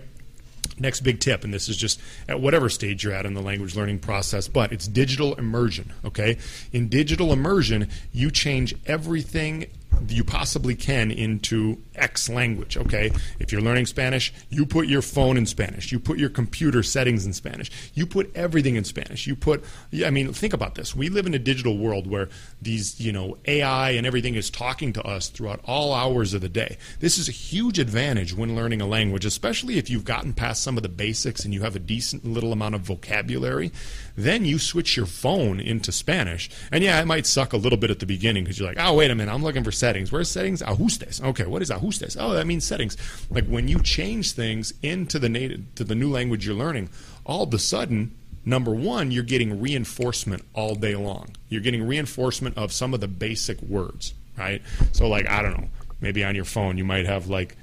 Next 0.80 1.01
big 1.01 1.19
tip, 1.19 1.43
and 1.43 1.51
this 1.51 1.69
is 1.69 1.77
just 1.77 1.99
at 2.27 2.39
whatever 2.39 2.69
stage 2.69 3.03
you're 3.03 3.13
at 3.13 3.25
in 3.25 3.34
the 3.34 3.41
language 3.41 3.75
learning 3.75 3.99
process, 3.99 4.47
but 4.47 4.71
it's 4.71 4.88
digital 4.88 5.34
immersion. 5.36 5.93
Okay? 6.06 6.38
In 6.71 6.88
digital 6.88 7.34
immersion, 7.34 7.89
you 8.12 8.30
change 8.30 8.75
everything 8.86 9.67
you 10.07 10.23
possibly 10.23 10.75
can 10.75 11.12
into 11.12 11.81
Language, 12.30 12.77
okay? 12.77 13.12
If 13.39 13.51
you're 13.51 13.62
learning 13.62 13.86
Spanish, 13.86 14.34
you 14.49 14.65
put 14.65 14.88
your 14.88 15.01
phone 15.01 15.38
in 15.38 15.45
Spanish. 15.45 15.91
You 15.91 15.99
put 15.99 16.17
your 16.17 16.30
computer 16.30 16.84
settings 16.84 17.25
in 17.25 17.34
Spanish. 17.34 17.71
You 17.93 18.06
put 18.06 18.36
everything 18.36 18.75
in 18.75 18.84
Spanish. 18.84 19.27
You 19.27 19.36
put, 19.36 19.63
I 20.03 20.10
mean, 20.10 20.34
think 20.34 20.53
about 20.53 20.75
this. 20.75 20.95
We 20.95 21.10
live 21.10 21.25
in 21.25 21.34
a 21.34 21.39
digital 21.39 21.77
world 21.77 22.08
where 22.08 22.30
these, 22.62 22.99
you 22.99 23.12
know, 23.12 23.38
AI 23.45 23.91
and 23.91 24.06
everything 24.06 24.36
is 24.36 24.49
talking 24.49 24.93
to 24.93 25.03
us 25.03 25.30
throughout 25.30 25.62
all 25.65 25.93
hours 25.93 26.34
of 26.34 26.41
the 26.41 26.49
day. 26.49 26.77
This 26.99 27.17
is 27.17 27.30
a 27.30 27.32
huge 27.32 27.80
advantage 27.80 28.34
when 28.34 28.56
learning 28.56 28.82
a 28.82 28.88
language, 28.88 29.25
especially 29.25 29.77
if 29.77 29.89
you've 29.89 30.06
gotten 30.06 30.34
past 30.34 30.63
some 30.63 30.77
of 30.77 30.84
the 30.84 30.89
basics 30.89 31.45
and 31.45 31.53
you 31.53 31.62
have 31.62 31.75
a 31.75 31.80
decent 31.80 32.25
little 32.25 32.51
amount 32.51 32.75
of 32.75 32.82
vocabulary. 32.82 33.71
Then 34.15 34.45
you 34.45 34.60
switch 34.60 34.97
your 34.97 35.06
phone 35.06 35.60
into 35.60 35.91
Spanish. 35.91 36.49
And 36.71 36.84
yeah, 36.84 36.99
it 37.01 37.06
might 37.06 37.25
suck 37.25 37.53
a 37.53 37.58
little 37.58 37.77
bit 37.77 37.91
at 37.91 37.99
the 37.99 38.06
beginning 38.06 38.43
because 38.43 38.60
you're 38.60 38.67
like, 38.67 38.80
oh, 38.80 38.95
wait 38.95 39.12
a 39.12 39.15
minute, 39.15 39.32
I'm 39.32 39.43
looking 39.43 39.63
for 39.63 39.71
settings. 39.71 40.12
Where's 40.12 40.30
settings? 40.30 40.62
Ajustes. 40.62 41.21
Okay, 41.21 41.45
what 41.45 41.62
is 41.62 41.69
ajustes? 41.69 42.06
Oh, 42.15 42.33
that 42.33 42.47
means 42.47 42.65
settings. 42.65 42.95
Like 43.29 43.45
when 43.47 43.67
you 43.67 43.81
change 43.81 44.33
things 44.33 44.73
into 44.81 45.19
the 45.19 45.29
native 45.29 45.75
to 45.75 45.83
the 45.83 45.95
new 45.95 46.09
language 46.09 46.45
you're 46.45 46.55
learning, 46.55 46.89
all 47.25 47.43
of 47.43 47.53
a 47.53 47.59
sudden 47.59 48.15
number 48.45 48.71
one, 48.71 49.11
you're 49.11 49.23
getting 49.23 49.59
reinforcement 49.59 50.43
all 50.53 50.73
day 50.73 50.95
long. 50.95 51.35
You're 51.49 51.61
getting 51.61 51.85
reinforcement 51.85 52.57
of 52.57 52.71
some 52.71 52.93
of 52.93 53.01
the 53.01 53.07
basic 53.07 53.61
words, 53.61 54.13
right? 54.37 54.61
So, 54.93 55.07
like, 55.07 55.27
I 55.29 55.41
don't 55.41 55.57
know, 55.57 55.69
maybe 55.99 56.23
on 56.23 56.33
your 56.33 56.45
phone, 56.45 56.77
you 56.77 56.85
might 56.85 57.05
have 57.05 57.27
like 57.27 57.57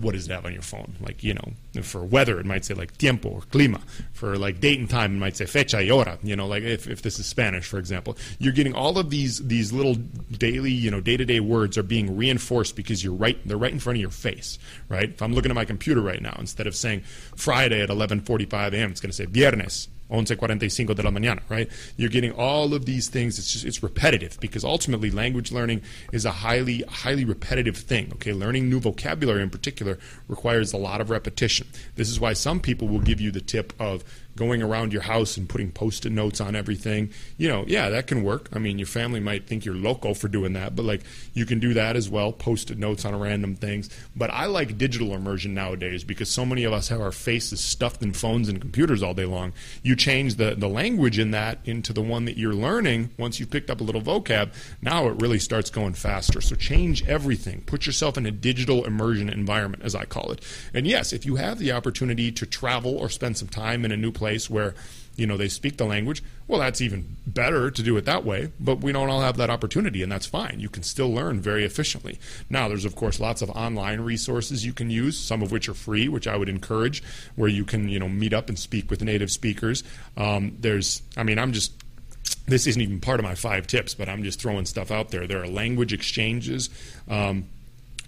what 0.00 0.12
does 0.12 0.26
it 0.26 0.32
have 0.32 0.44
on 0.44 0.52
your 0.52 0.62
phone? 0.62 0.94
Like, 1.00 1.22
you 1.22 1.34
know, 1.34 1.82
for 1.82 2.04
weather, 2.04 2.38
it 2.38 2.46
might 2.46 2.64
say 2.64 2.74
like 2.74 2.96
tiempo 2.98 3.28
or 3.28 3.40
clima. 3.40 3.80
For 4.12 4.36
like 4.36 4.60
date 4.60 4.78
and 4.78 4.88
time, 4.88 5.16
it 5.16 5.18
might 5.18 5.36
say 5.36 5.46
fecha 5.46 5.78
y 5.78 5.88
hora. 5.88 6.18
You 6.22 6.36
know, 6.36 6.46
like 6.46 6.62
if, 6.62 6.88
if 6.88 7.02
this 7.02 7.18
is 7.18 7.26
Spanish, 7.26 7.66
for 7.66 7.78
example, 7.78 8.16
you're 8.38 8.52
getting 8.52 8.74
all 8.74 8.98
of 8.98 9.10
these 9.10 9.46
these 9.46 9.72
little 9.72 9.94
daily, 9.94 10.72
you 10.72 10.90
know, 10.90 11.00
day 11.00 11.16
to 11.16 11.24
day 11.24 11.40
words 11.40 11.78
are 11.78 11.82
being 11.82 12.16
reinforced 12.16 12.76
because 12.76 13.02
you're 13.02 13.14
right. 13.14 13.38
They're 13.46 13.56
right 13.56 13.72
in 13.72 13.80
front 13.80 13.96
of 13.96 14.00
your 14.00 14.10
face, 14.10 14.58
right? 14.88 15.10
If 15.10 15.22
I'm 15.22 15.34
looking 15.34 15.50
at 15.50 15.54
my 15.54 15.64
computer 15.64 16.00
right 16.00 16.20
now, 16.20 16.36
instead 16.38 16.66
of 16.66 16.74
saying 16.74 17.02
Friday 17.36 17.82
at 17.82 17.88
11:45 17.88 18.72
a.m., 18.72 18.90
it's 18.90 19.00
going 19.00 19.10
to 19.10 19.16
say 19.16 19.26
viernes 19.26 19.88
11.45 20.10 20.94
de 20.94 21.02
la 21.02 21.10
mañana, 21.10 21.40
right? 21.48 21.70
You're 21.96 22.08
getting 22.08 22.32
all 22.32 22.74
of 22.74 22.86
these 22.86 23.08
things. 23.08 23.38
It's 23.38 23.52
just, 23.52 23.64
it's 23.64 23.82
repetitive 23.82 24.38
because 24.40 24.64
ultimately 24.64 25.10
language 25.10 25.52
learning 25.52 25.82
is 26.12 26.24
a 26.24 26.32
highly, 26.32 26.82
highly 26.88 27.24
repetitive 27.24 27.76
thing, 27.76 28.10
okay? 28.14 28.32
Learning 28.32 28.70
new 28.70 28.80
vocabulary 28.80 29.42
in 29.42 29.50
particular 29.50 29.98
requires 30.26 30.72
a 30.72 30.76
lot 30.78 31.00
of 31.00 31.10
repetition. 31.10 31.66
This 31.96 32.08
is 32.08 32.18
why 32.18 32.32
some 32.32 32.60
people 32.60 32.88
will 32.88 33.00
give 33.00 33.20
you 33.20 33.30
the 33.30 33.40
tip 33.40 33.72
of 33.78 34.04
going 34.38 34.62
around 34.62 34.92
your 34.92 35.02
house 35.02 35.36
and 35.36 35.48
putting 35.48 35.72
post-it 35.72 36.12
notes 36.12 36.40
on 36.40 36.54
everything. 36.54 37.10
You 37.38 37.48
know, 37.48 37.64
yeah, 37.66 37.90
that 37.90 38.06
can 38.06 38.22
work. 38.22 38.48
I 38.52 38.60
mean, 38.60 38.78
your 38.78 38.86
family 38.86 39.18
might 39.18 39.48
think 39.48 39.64
you're 39.64 39.74
loco 39.74 40.14
for 40.14 40.28
doing 40.28 40.52
that, 40.52 40.76
but 40.76 40.84
like 40.84 41.02
you 41.34 41.44
can 41.44 41.58
do 41.58 41.74
that 41.74 41.96
as 41.96 42.08
well, 42.08 42.32
post-it 42.32 42.78
notes 42.78 43.04
on 43.04 43.18
random 43.18 43.56
things. 43.56 43.90
But 44.14 44.30
I 44.30 44.46
like 44.46 44.78
digital 44.78 45.12
immersion 45.12 45.54
nowadays 45.54 46.04
because 46.04 46.28
so 46.28 46.46
many 46.46 46.62
of 46.62 46.72
us 46.72 46.86
have 46.88 47.00
our 47.00 47.10
faces 47.10 47.60
stuffed 47.60 48.00
in 48.00 48.12
phones 48.12 48.48
and 48.48 48.60
computers 48.60 49.02
all 49.02 49.12
day 49.12 49.24
long. 49.24 49.52
You 49.82 49.96
change 49.96 50.36
the, 50.36 50.54
the 50.54 50.68
language 50.68 51.18
in 51.18 51.32
that 51.32 51.58
into 51.64 51.92
the 51.92 52.00
one 52.00 52.24
that 52.26 52.38
you're 52.38 52.54
learning 52.54 53.10
once 53.18 53.40
you've 53.40 53.50
picked 53.50 53.70
up 53.70 53.80
a 53.80 53.84
little 53.84 54.00
vocab, 54.00 54.52
now 54.80 55.08
it 55.08 55.20
really 55.20 55.40
starts 55.40 55.68
going 55.68 55.94
faster. 55.94 56.40
So 56.40 56.54
change 56.54 57.04
everything. 57.08 57.62
Put 57.62 57.86
yourself 57.86 58.16
in 58.16 58.24
a 58.24 58.30
digital 58.30 58.84
immersion 58.84 59.28
environment, 59.28 59.82
as 59.82 59.96
I 59.96 60.04
call 60.04 60.30
it. 60.30 60.44
And 60.72 60.86
yes, 60.86 61.12
if 61.12 61.26
you 61.26 61.34
have 61.36 61.58
the 61.58 61.72
opportunity 61.72 62.30
to 62.30 62.46
travel 62.46 62.96
or 62.96 63.08
spend 63.08 63.36
some 63.36 63.48
time 63.48 63.84
in 63.84 63.90
a 63.90 63.96
new 63.96 64.12
place 64.12 64.27
where 64.50 64.74
you 65.16 65.26
know 65.26 65.36
they 65.36 65.48
speak 65.48 65.76
the 65.76 65.84
language 65.84 66.22
well 66.46 66.60
that's 66.60 66.80
even 66.80 67.16
better 67.26 67.70
to 67.70 67.82
do 67.82 67.96
it 67.96 68.04
that 68.04 68.24
way 68.24 68.50
but 68.60 68.76
we 68.76 68.92
don't 68.92 69.10
all 69.10 69.20
have 69.20 69.36
that 69.36 69.50
opportunity 69.50 70.02
and 70.02 70.10
that's 70.10 70.26
fine. 70.26 70.60
You 70.60 70.68
can 70.68 70.82
still 70.82 71.12
learn 71.12 71.40
very 71.40 71.64
efficiently. 71.64 72.18
Now 72.48 72.68
there's 72.68 72.84
of 72.84 72.94
course 72.94 73.18
lots 73.20 73.42
of 73.42 73.50
online 73.50 74.00
resources 74.00 74.64
you 74.64 74.72
can 74.72 74.90
use 74.90 75.18
some 75.18 75.42
of 75.42 75.50
which 75.50 75.68
are 75.68 75.74
free 75.74 76.08
which 76.08 76.26
i 76.26 76.36
would 76.36 76.48
encourage 76.48 77.02
where 77.34 77.48
you 77.48 77.64
can 77.64 77.88
you 77.88 77.98
know 77.98 78.08
meet 78.08 78.32
up 78.32 78.48
and 78.48 78.58
speak 78.58 78.90
with 78.90 79.02
native 79.02 79.30
speakers. 79.30 79.82
Um, 80.16 80.56
there's 80.60 81.02
i 81.16 81.22
mean 81.22 81.38
i'm 81.38 81.52
just 81.52 81.72
this 82.46 82.66
isn't 82.66 82.80
even 82.80 83.00
part 83.00 83.20
of 83.20 83.24
my 83.24 83.34
five 83.34 83.66
tips 83.66 83.94
but 83.94 84.08
i'm 84.08 84.22
just 84.22 84.40
throwing 84.40 84.66
stuff 84.66 84.90
out 84.90 85.10
there. 85.10 85.26
There 85.26 85.42
are 85.42 85.48
language 85.48 85.92
exchanges 85.92 86.70
um, 87.08 87.46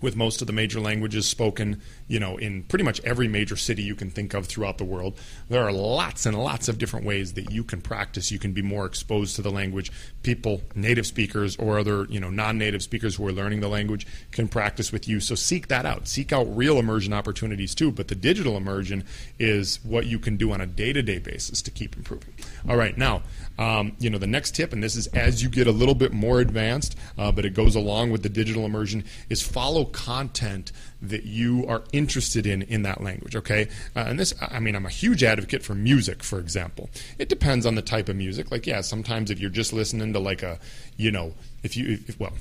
with 0.00 0.16
most 0.16 0.40
of 0.40 0.46
the 0.46 0.52
major 0.52 0.80
languages 0.80 1.28
spoken, 1.28 1.80
you 2.10 2.18
know, 2.18 2.36
in 2.38 2.64
pretty 2.64 2.84
much 2.84 3.00
every 3.04 3.28
major 3.28 3.54
city 3.54 3.84
you 3.84 3.94
can 3.94 4.10
think 4.10 4.34
of 4.34 4.46
throughout 4.46 4.78
the 4.78 4.84
world. 4.84 5.16
There 5.48 5.64
are 5.64 5.72
lots 5.72 6.26
and 6.26 6.36
lots 6.36 6.68
of 6.68 6.76
different 6.76 7.06
ways 7.06 7.34
that 7.34 7.52
you 7.52 7.62
can 7.62 7.80
practice. 7.80 8.32
You 8.32 8.40
can 8.40 8.52
be 8.52 8.62
more 8.62 8.84
exposed 8.84 9.36
to 9.36 9.42
the 9.42 9.50
language. 9.50 9.92
People, 10.24 10.60
native 10.74 11.06
speakers 11.06 11.56
or 11.56 11.78
other, 11.78 12.06
you 12.10 12.18
know, 12.18 12.28
non-native 12.28 12.82
speakers 12.82 13.14
who 13.14 13.28
are 13.28 13.32
learning 13.32 13.60
the 13.60 13.68
language 13.68 14.08
can 14.32 14.48
practice 14.48 14.90
with 14.90 15.06
you. 15.06 15.20
So 15.20 15.36
seek 15.36 15.68
that 15.68 15.86
out. 15.86 16.08
Seek 16.08 16.32
out 16.32 16.44
real 16.56 16.80
immersion 16.80 17.12
opportunities 17.12 17.76
too, 17.76 17.92
but 17.92 18.08
the 18.08 18.16
digital 18.16 18.56
immersion 18.56 19.04
is 19.38 19.78
what 19.84 20.06
you 20.06 20.18
can 20.18 20.36
do 20.36 20.50
on 20.50 20.60
a 20.60 20.66
day-to-day 20.66 21.20
basis 21.20 21.62
to 21.62 21.70
keep 21.70 21.96
improving. 21.96 22.34
All 22.68 22.76
right, 22.76 22.98
now, 22.98 23.22
um, 23.56 23.92
you 24.00 24.10
know, 24.10 24.18
the 24.18 24.26
next 24.26 24.56
tip, 24.56 24.72
and 24.72 24.82
this 24.82 24.96
is 24.96 25.06
as 25.08 25.44
you 25.44 25.48
get 25.48 25.68
a 25.68 25.72
little 25.72 25.94
bit 25.94 26.12
more 26.12 26.40
advanced, 26.40 26.96
uh, 27.16 27.30
but 27.30 27.44
it 27.44 27.54
goes 27.54 27.76
along 27.76 28.10
with 28.10 28.24
the 28.24 28.28
digital 28.28 28.64
immersion, 28.64 29.04
is 29.28 29.42
follow 29.42 29.84
content 29.84 30.72
that 31.02 31.24
you 31.24 31.66
are 31.66 31.82
interested 32.00 32.44
in 32.46 32.62
in 32.62 32.82
that 32.82 32.98
language. 33.08 33.36
Okay, 33.36 33.62
uh, 33.94 34.04
and 34.08 34.18
this, 34.18 34.32
I 34.40 34.58
mean, 34.60 34.74
I'm 34.74 34.86
a 34.86 34.96
huge 35.02 35.22
advocate 35.22 35.62
for 35.62 35.74
music, 35.74 36.22
for 36.22 36.38
example. 36.38 36.88
It 37.18 37.28
depends 37.28 37.66
on 37.66 37.74
the 37.74 37.82
type 37.82 38.08
of 38.08 38.16
music. 38.16 38.50
Like, 38.50 38.66
yeah, 38.66 38.80
sometimes 38.80 39.30
if 39.30 39.38
you're 39.40 39.56
just 39.62 39.72
listening 39.72 40.12
to 40.14 40.18
like 40.18 40.42
a, 40.42 40.58
you 40.96 41.10
know, 41.10 41.34
if 41.62 41.76
you, 41.76 41.98
if, 42.08 42.18
well. 42.18 42.32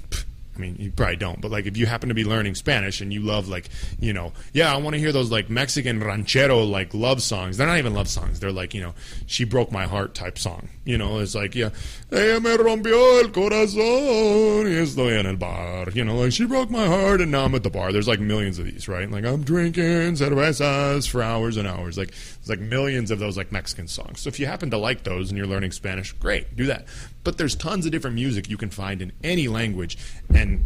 I 0.60 0.62
mean, 0.62 0.76
you 0.78 0.92
probably 0.92 1.16
don't, 1.16 1.40
but 1.40 1.52
like 1.52 1.66
if 1.66 1.78
you 1.78 1.86
happen 1.86 2.10
to 2.10 2.16
be 2.16 2.26
learning 2.26 2.56
Spanish 2.56 3.00
and 3.00 3.14
you 3.14 3.22
love 3.22 3.48
like, 3.48 3.70
you 3.98 4.12
know, 4.12 4.34
yeah, 4.52 4.74
I 4.74 4.78
want 4.78 4.94
to 4.96 5.00
hear 5.00 5.14
those 5.14 5.32
like 5.32 5.50
Mexican 5.50 6.04
ranchero 6.04 6.64
like 6.64 6.94
love 6.94 7.24
songs. 7.24 7.56
They're 7.56 7.66
not 7.66 7.78
even 7.78 7.94
love 7.94 8.10
songs. 8.10 8.42
They're 8.42 8.52
like, 8.52 8.74
you 8.74 8.82
know, 8.82 8.94
she 9.26 9.46
broke 9.46 9.72
my 9.72 9.86
heart 9.86 10.16
type 10.16 10.38
song. 10.38 10.68
You 10.84 10.98
know, 10.98 11.20
it's 11.20 11.34
like, 11.34 11.56
yeah, 11.56 11.70
ella 12.12 12.42
me 12.42 12.58
rompió 12.58 13.24
el 13.24 13.30
corazón 13.30 14.66
y 14.66 14.76
estoy 14.82 15.18
en 15.18 15.28
el 15.28 15.38
bar. 15.38 15.92
You 15.92 16.04
know, 16.04 16.18
like 16.18 16.34
she 16.34 16.46
broke 16.46 16.70
my 16.70 16.86
heart 16.86 17.22
and 17.22 17.32
now 17.32 17.46
I'm 17.46 17.56
at 17.56 17.64
the 17.64 17.70
bar. 17.70 17.94
There's 17.94 18.08
like 18.08 18.20
millions 18.20 18.60
of 18.60 18.66
these, 18.66 18.90
right? 18.90 19.10
Like 19.10 19.24
I'm 19.24 19.44
drinking 19.44 20.16
cervezas 20.16 21.08
for 21.08 21.24
hours 21.24 21.56
and 21.56 21.70
hours. 21.70 21.98
Like 21.98 22.14
there's 22.50 22.60
like 22.60 22.68
millions 22.68 23.12
of 23.12 23.20
those 23.20 23.38
like 23.38 23.52
Mexican 23.52 23.88
songs. 23.88 24.22
So 24.22 24.28
if 24.28 24.40
you 24.40 24.46
happen 24.46 24.72
to 24.72 24.78
like 24.78 25.04
those 25.04 25.30
and 25.30 25.38
you're 25.38 25.48
learning 25.48 25.72
Spanish, 25.72 26.12
great, 26.14 26.56
do 26.56 26.66
that. 26.66 26.88
But 27.24 27.38
there's 27.38 27.56
tons 27.56 27.86
of 27.86 27.92
different 27.92 28.16
music 28.16 28.50
you 28.50 28.58
can 28.58 28.70
find 28.70 29.02
in 29.02 29.12
any 29.24 29.48
language 29.48 29.98
and 30.34 30.66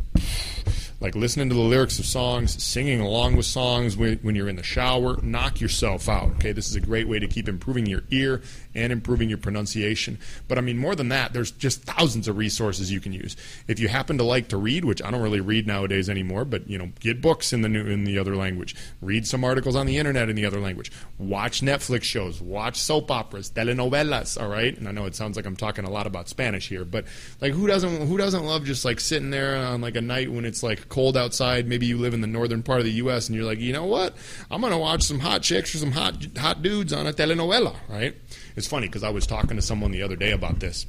like 1.00 1.15
listening 1.15 1.50
to 1.50 1.56
the 1.56 1.62
lyrics 1.62 2.00
of 2.00 2.06
songs, 2.06 2.63
singing 2.63 3.02
along 3.02 3.36
with 3.36 3.46
songs 3.46 3.98
when, 3.98 4.17
when, 4.19 4.36
you're 4.36 4.48
in 4.48 4.56
the 4.56 4.63
shower, 4.63 5.19
knock 5.22 5.60
yourself 5.60 6.08
out. 6.08 6.32
Okay, 6.36 6.54
this 6.54 6.69
is 6.69 6.76
a 6.76 6.82
great 6.82 7.08
way 7.08 7.19
to 7.19 7.28
keep 7.28 7.50
improving 7.50 7.86
your 7.86 8.04
ear 8.10 8.41
and 8.76 8.92
improving 8.92 9.30
your 9.30 9.38
pronunciation. 9.38 10.18
But 10.48 10.58
I 10.58 10.62
mean, 10.62 10.78
more 10.78 10.96
than 10.96 11.10
that, 11.10 11.34
there's 11.34 11.52
just 11.52 11.84
thousands 11.84 12.28
of 12.28 12.38
resources 12.38 12.92
you 12.92 13.00
can 13.00 13.14
use. 13.14 13.36
If 13.68 13.80
you 13.80 13.88
happen 13.88 14.18
to 14.18 14.24
like 14.24 14.48
to 14.50 14.58
read, 14.58 14.86
which 14.86 15.02
I 15.02 15.12
don't 15.12 15.22
really 15.22 15.42
read 15.42 15.68
nowadays 15.68 16.10
anymore, 16.10 16.46
but 16.46 16.68
you 16.68 16.78
know, 16.78 16.90
get 17.00 17.22
books 17.22 17.54
in 17.54 17.62
the 17.62 17.70
new 17.70 17.86
in 17.86 18.04
the 18.04 18.18
other 18.18 18.36
language, 18.36 18.76
read 19.02 19.28
some 19.28 19.44
articles 19.44 19.76
on 19.76 19.86
the 19.86 19.98
internet 19.98 20.30
in 20.30 20.36
the 20.36 20.46
other 20.46 20.60
language, 20.60 20.92
watch 21.18 21.62
Netflix 21.62 22.04
shows, 22.04 22.42
watch 22.42 22.78
soap 22.78 23.12
operas, 23.12 23.50
telenovelas. 23.52 24.42
All 24.42 24.50
right, 24.50 24.78
and 24.78 24.88
I 24.88 24.92
know 24.92 25.06
it 25.06 25.16
sounds 25.16 25.36
like 25.36 25.46
I'm 25.46 25.56
talking 25.56 25.86
a 25.86 25.90
lot 25.90 26.08
about 26.08 26.30
Spanish 26.30 26.68
here, 26.68 26.86
but 26.86 27.06
like 27.42 27.54
who 27.54 27.68
doesn't 27.68 28.08
who 28.08 28.18
doesn't 28.18 28.44
love 28.44 28.66
just 28.66 28.86
like 28.86 29.00
sitting 29.00 29.30
there 29.30 29.56
on 29.56 29.82
like 29.82 29.96
a 29.96 30.02
night 30.02 30.32
when 30.32 30.46
it's 30.46 30.64
like 30.64 30.90
cold 30.90 31.16
outside. 31.16 31.68
Maybe 31.68 31.86
you 31.86 31.98
live 31.98 32.14
in 32.14 32.22
the 32.22 32.28
northern 32.28 32.64
part 32.64 32.80
of 32.80 32.86
the 32.86 32.92
U.S. 32.94 33.30
and 33.30 33.36
you're 33.36 33.46
like, 33.46 33.60
you 33.60 33.74
know 33.74 33.86
what? 33.86 34.16
I'm 34.50 34.64
to 34.72 34.78
watch 34.78 35.04
some 35.04 35.20
hot 35.20 35.42
chicks 35.42 35.74
or 35.76 35.78
some 35.78 35.92
hot 35.92 36.26
hot 36.38 36.62
dudes 36.62 36.94
on 36.94 37.08
a 37.08 37.14
telenovela, 37.14 37.76
right? 37.90 38.16
It's 38.56 38.68
funny 38.68 38.88
because 38.88 39.04
I 39.04 39.10
was 39.10 39.26
talking 39.26 39.56
to 39.58 39.62
someone 39.62 39.92
the 39.92 40.04
other 40.04 40.16
day 40.16 40.32
about 40.32 40.60
this, 40.60 40.86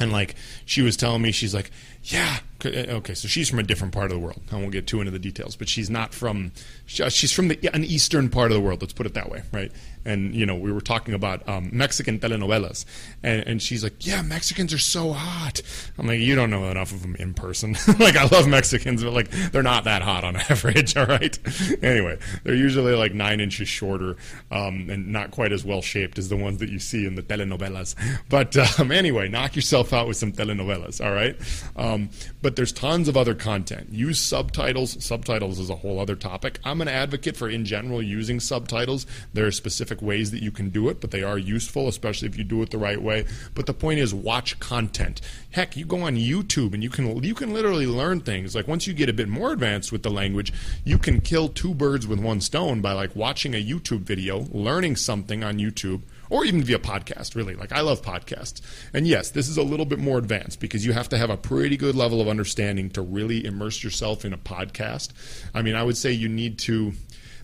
and 0.00 0.12
like 0.12 0.34
she 0.64 0.82
was 0.82 0.96
telling 0.96 1.22
me, 1.22 1.32
she's 1.32 1.54
like, 1.54 1.70
yeah, 2.04 2.38
eh, 2.64 2.86
okay, 2.88 3.14
so 3.14 3.28
she's 3.28 3.48
from 3.48 3.58
a 3.58 3.62
different 3.62 3.94
part 3.94 4.06
of 4.06 4.12
the 4.12 4.18
world. 4.18 4.40
I 4.52 4.56
won't 4.56 4.72
get 4.72 4.86
too 4.86 5.00
into 5.00 5.10
the 5.10 5.18
details, 5.18 5.56
but 5.56 5.68
she's 5.68 5.88
not 5.88 6.12
from. 6.12 6.52
She's 6.86 7.32
from 7.32 7.48
the, 7.48 7.70
an 7.72 7.84
eastern 7.84 8.28
part 8.28 8.50
of 8.50 8.54
the 8.56 8.60
world. 8.60 8.82
Let's 8.82 8.92
put 8.92 9.06
it 9.06 9.14
that 9.14 9.30
way, 9.30 9.42
right? 9.52 9.72
And 10.04 10.34
you 10.34 10.46
know 10.46 10.54
we 10.54 10.72
were 10.72 10.80
talking 10.80 11.14
about 11.14 11.48
um, 11.48 11.70
Mexican 11.72 12.18
telenovelas, 12.18 12.84
and, 13.22 13.46
and, 13.46 13.62
she's 13.62 13.82
like, 13.82 14.06
"Yeah, 14.06 14.22
Mexicans 14.22 14.72
are 14.72 14.78
so 14.78 15.12
hot." 15.12 15.62
I'm 15.98 16.06
like, 16.06 16.20
"You 16.20 16.34
don't 16.34 16.50
know 16.50 16.70
enough 16.70 16.92
of 16.92 17.02
them 17.02 17.16
in 17.16 17.34
person. 17.34 17.76
like, 17.98 18.16
I 18.16 18.26
love 18.26 18.48
Mexicans, 18.48 19.02
but 19.02 19.12
like 19.12 19.30
they're 19.30 19.62
not 19.62 19.84
that 19.84 20.02
hot 20.02 20.24
on 20.24 20.36
average. 20.50 20.96
All 20.96 21.06
right. 21.06 21.38
anyway, 21.82 22.18
they're 22.42 22.54
usually 22.54 22.94
like 22.94 23.14
nine 23.14 23.40
inches 23.40 23.68
shorter 23.68 24.16
um, 24.50 24.88
and 24.90 25.08
not 25.08 25.30
quite 25.30 25.52
as 25.52 25.64
well 25.64 25.82
shaped 25.82 26.18
as 26.18 26.28
the 26.28 26.36
ones 26.36 26.58
that 26.58 26.68
you 26.68 26.78
see 26.78 27.06
in 27.06 27.14
the 27.14 27.22
telenovelas. 27.22 27.94
But 28.28 28.56
um, 28.78 28.90
anyway, 28.90 29.28
knock 29.28 29.56
yourself 29.56 29.92
out 29.92 30.08
with 30.08 30.16
some 30.16 30.32
telenovelas. 30.32 31.04
All 31.04 31.12
right. 31.12 31.36
Um, 31.76 32.10
but 32.42 32.56
there's 32.56 32.72
tons 32.72 33.08
of 33.08 33.16
other 33.16 33.34
content. 33.34 33.92
Use 33.92 34.20
subtitles. 34.20 35.02
Subtitles 35.04 35.58
is 35.58 35.70
a 35.70 35.76
whole 35.76 35.98
other 35.98 36.16
topic. 36.16 36.58
I'm 36.64 36.80
an 36.80 36.88
advocate 36.88 37.36
for 37.36 37.48
in 37.48 37.64
general 37.64 38.02
using 38.02 38.40
subtitles. 38.40 39.06
There 39.32 39.46
are 39.46 39.52
specific 39.52 39.93
specific 39.94 40.06
ways 40.06 40.30
that 40.30 40.42
you 40.42 40.50
can 40.50 40.70
do 40.70 40.88
it, 40.88 41.00
but 41.00 41.10
they 41.10 41.22
are 41.22 41.38
useful, 41.38 41.88
especially 41.88 42.28
if 42.28 42.36
you 42.36 42.44
do 42.44 42.62
it 42.62 42.70
the 42.70 42.78
right 42.78 43.00
way. 43.00 43.24
But 43.54 43.66
the 43.66 43.74
point 43.74 44.00
is, 44.00 44.14
watch 44.14 44.58
content. 44.60 45.20
Heck, 45.50 45.76
you 45.76 45.84
go 45.84 46.02
on 46.02 46.16
YouTube 46.16 46.74
and 46.74 46.82
you 46.82 46.90
can 46.90 47.22
you 47.22 47.34
can 47.34 47.52
literally 47.52 47.86
learn 47.86 48.20
things. 48.20 48.54
Like 48.54 48.68
once 48.68 48.86
you 48.86 48.94
get 48.94 49.08
a 49.08 49.12
bit 49.12 49.28
more 49.28 49.52
advanced 49.52 49.92
with 49.92 50.02
the 50.02 50.10
language, 50.10 50.52
you 50.84 50.98
can 50.98 51.20
kill 51.20 51.48
two 51.48 51.74
birds 51.74 52.06
with 52.06 52.18
one 52.18 52.40
stone 52.40 52.80
by 52.80 52.92
like 52.92 53.14
watching 53.14 53.54
a 53.54 53.64
YouTube 53.64 54.00
video, 54.00 54.46
learning 54.52 54.96
something 54.96 55.44
on 55.44 55.58
YouTube 55.58 56.02
or 56.30 56.44
even 56.44 56.62
via 56.64 56.78
podcast, 56.78 57.36
really. 57.36 57.54
Like, 57.54 57.72
I 57.72 57.80
love 57.80 58.02
podcasts. 58.02 58.60
And 58.92 59.06
yes, 59.06 59.30
this 59.30 59.48
is 59.48 59.56
a 59.56 59.62
little 59.62 59.86
bit 59.86 59.98
more 59.98 60.18
advanced 60.18 60.58
because 60.58 60.84
you 60.84 60.92
have 60.92 61.08
to 61.10 61.18
have 61.18 61.30
a 61.30 61.36
pretty 61.36 61.76
good 61.76 61.94
level 61.94 62.20
of 62.20 62.28
understanding 62.28 62.90
to 62.90 63.02
really 63.02 63.44
immerse 63.44 63.84
yourself 63.84 64.24
in 64.24 64.32
a 64.32 64.38
podcast. 64.38 65.12
I 65.54 65.62
mean, 65.62 65.74
I 65.76 65.82
would 65.82 65.96
say 65.96 66.12
you 66.12 66.28
need 66.28 66.58
to, 66.60 66.92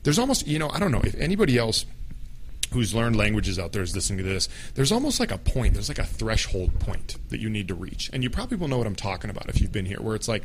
there's 0.02 0.18
almost, 0.18 0.46
you 0.46 0.58
know, 0.58 0.70
I 0.70 0.78
don't 0.78 0.92
know, 0.92 1.02
if 1.04 1.14
anybody 1.16 1.58
else 1.58 1.84
who's 2.72 2.94
learned 2.94 3.16
languages 3.16 3.58
out 3.58 3.72
there 3.72 3.82
is 3.82 3.94
listening 3.94 4.18
to 4.18 4.24
this, 4.24 4.48
there's 4.74 4.92
almost 4.92 5.20
like 5.20 5.30
a 5.30 5.38
point, 5.38 5.74
there's 5.74 5.88
like 5.88 5.98
a 5.98 6.04
threshold 6.04 6.78
point 6.80 7.16
that 7.30 7.40
you 7.40 7.50
need 7.50 7.68
to 7.68 7.74
reach. 7.74 8.10
And 8.12 8.22
you 8.22 8.30
probably 8.30 8.56
will 8.56 8.68
know 8.68 8.78
what 8.78 8.86
I'm 8.86 8.96
talking 8.96 9.30
about 9.30 9.48
if 9.48 9.60
you've 9.60 9.72
been 9.72 9.86
here, 9.86 9.98
where 10.00 10.14
it's 10.14 10.28
like 10.28 10.44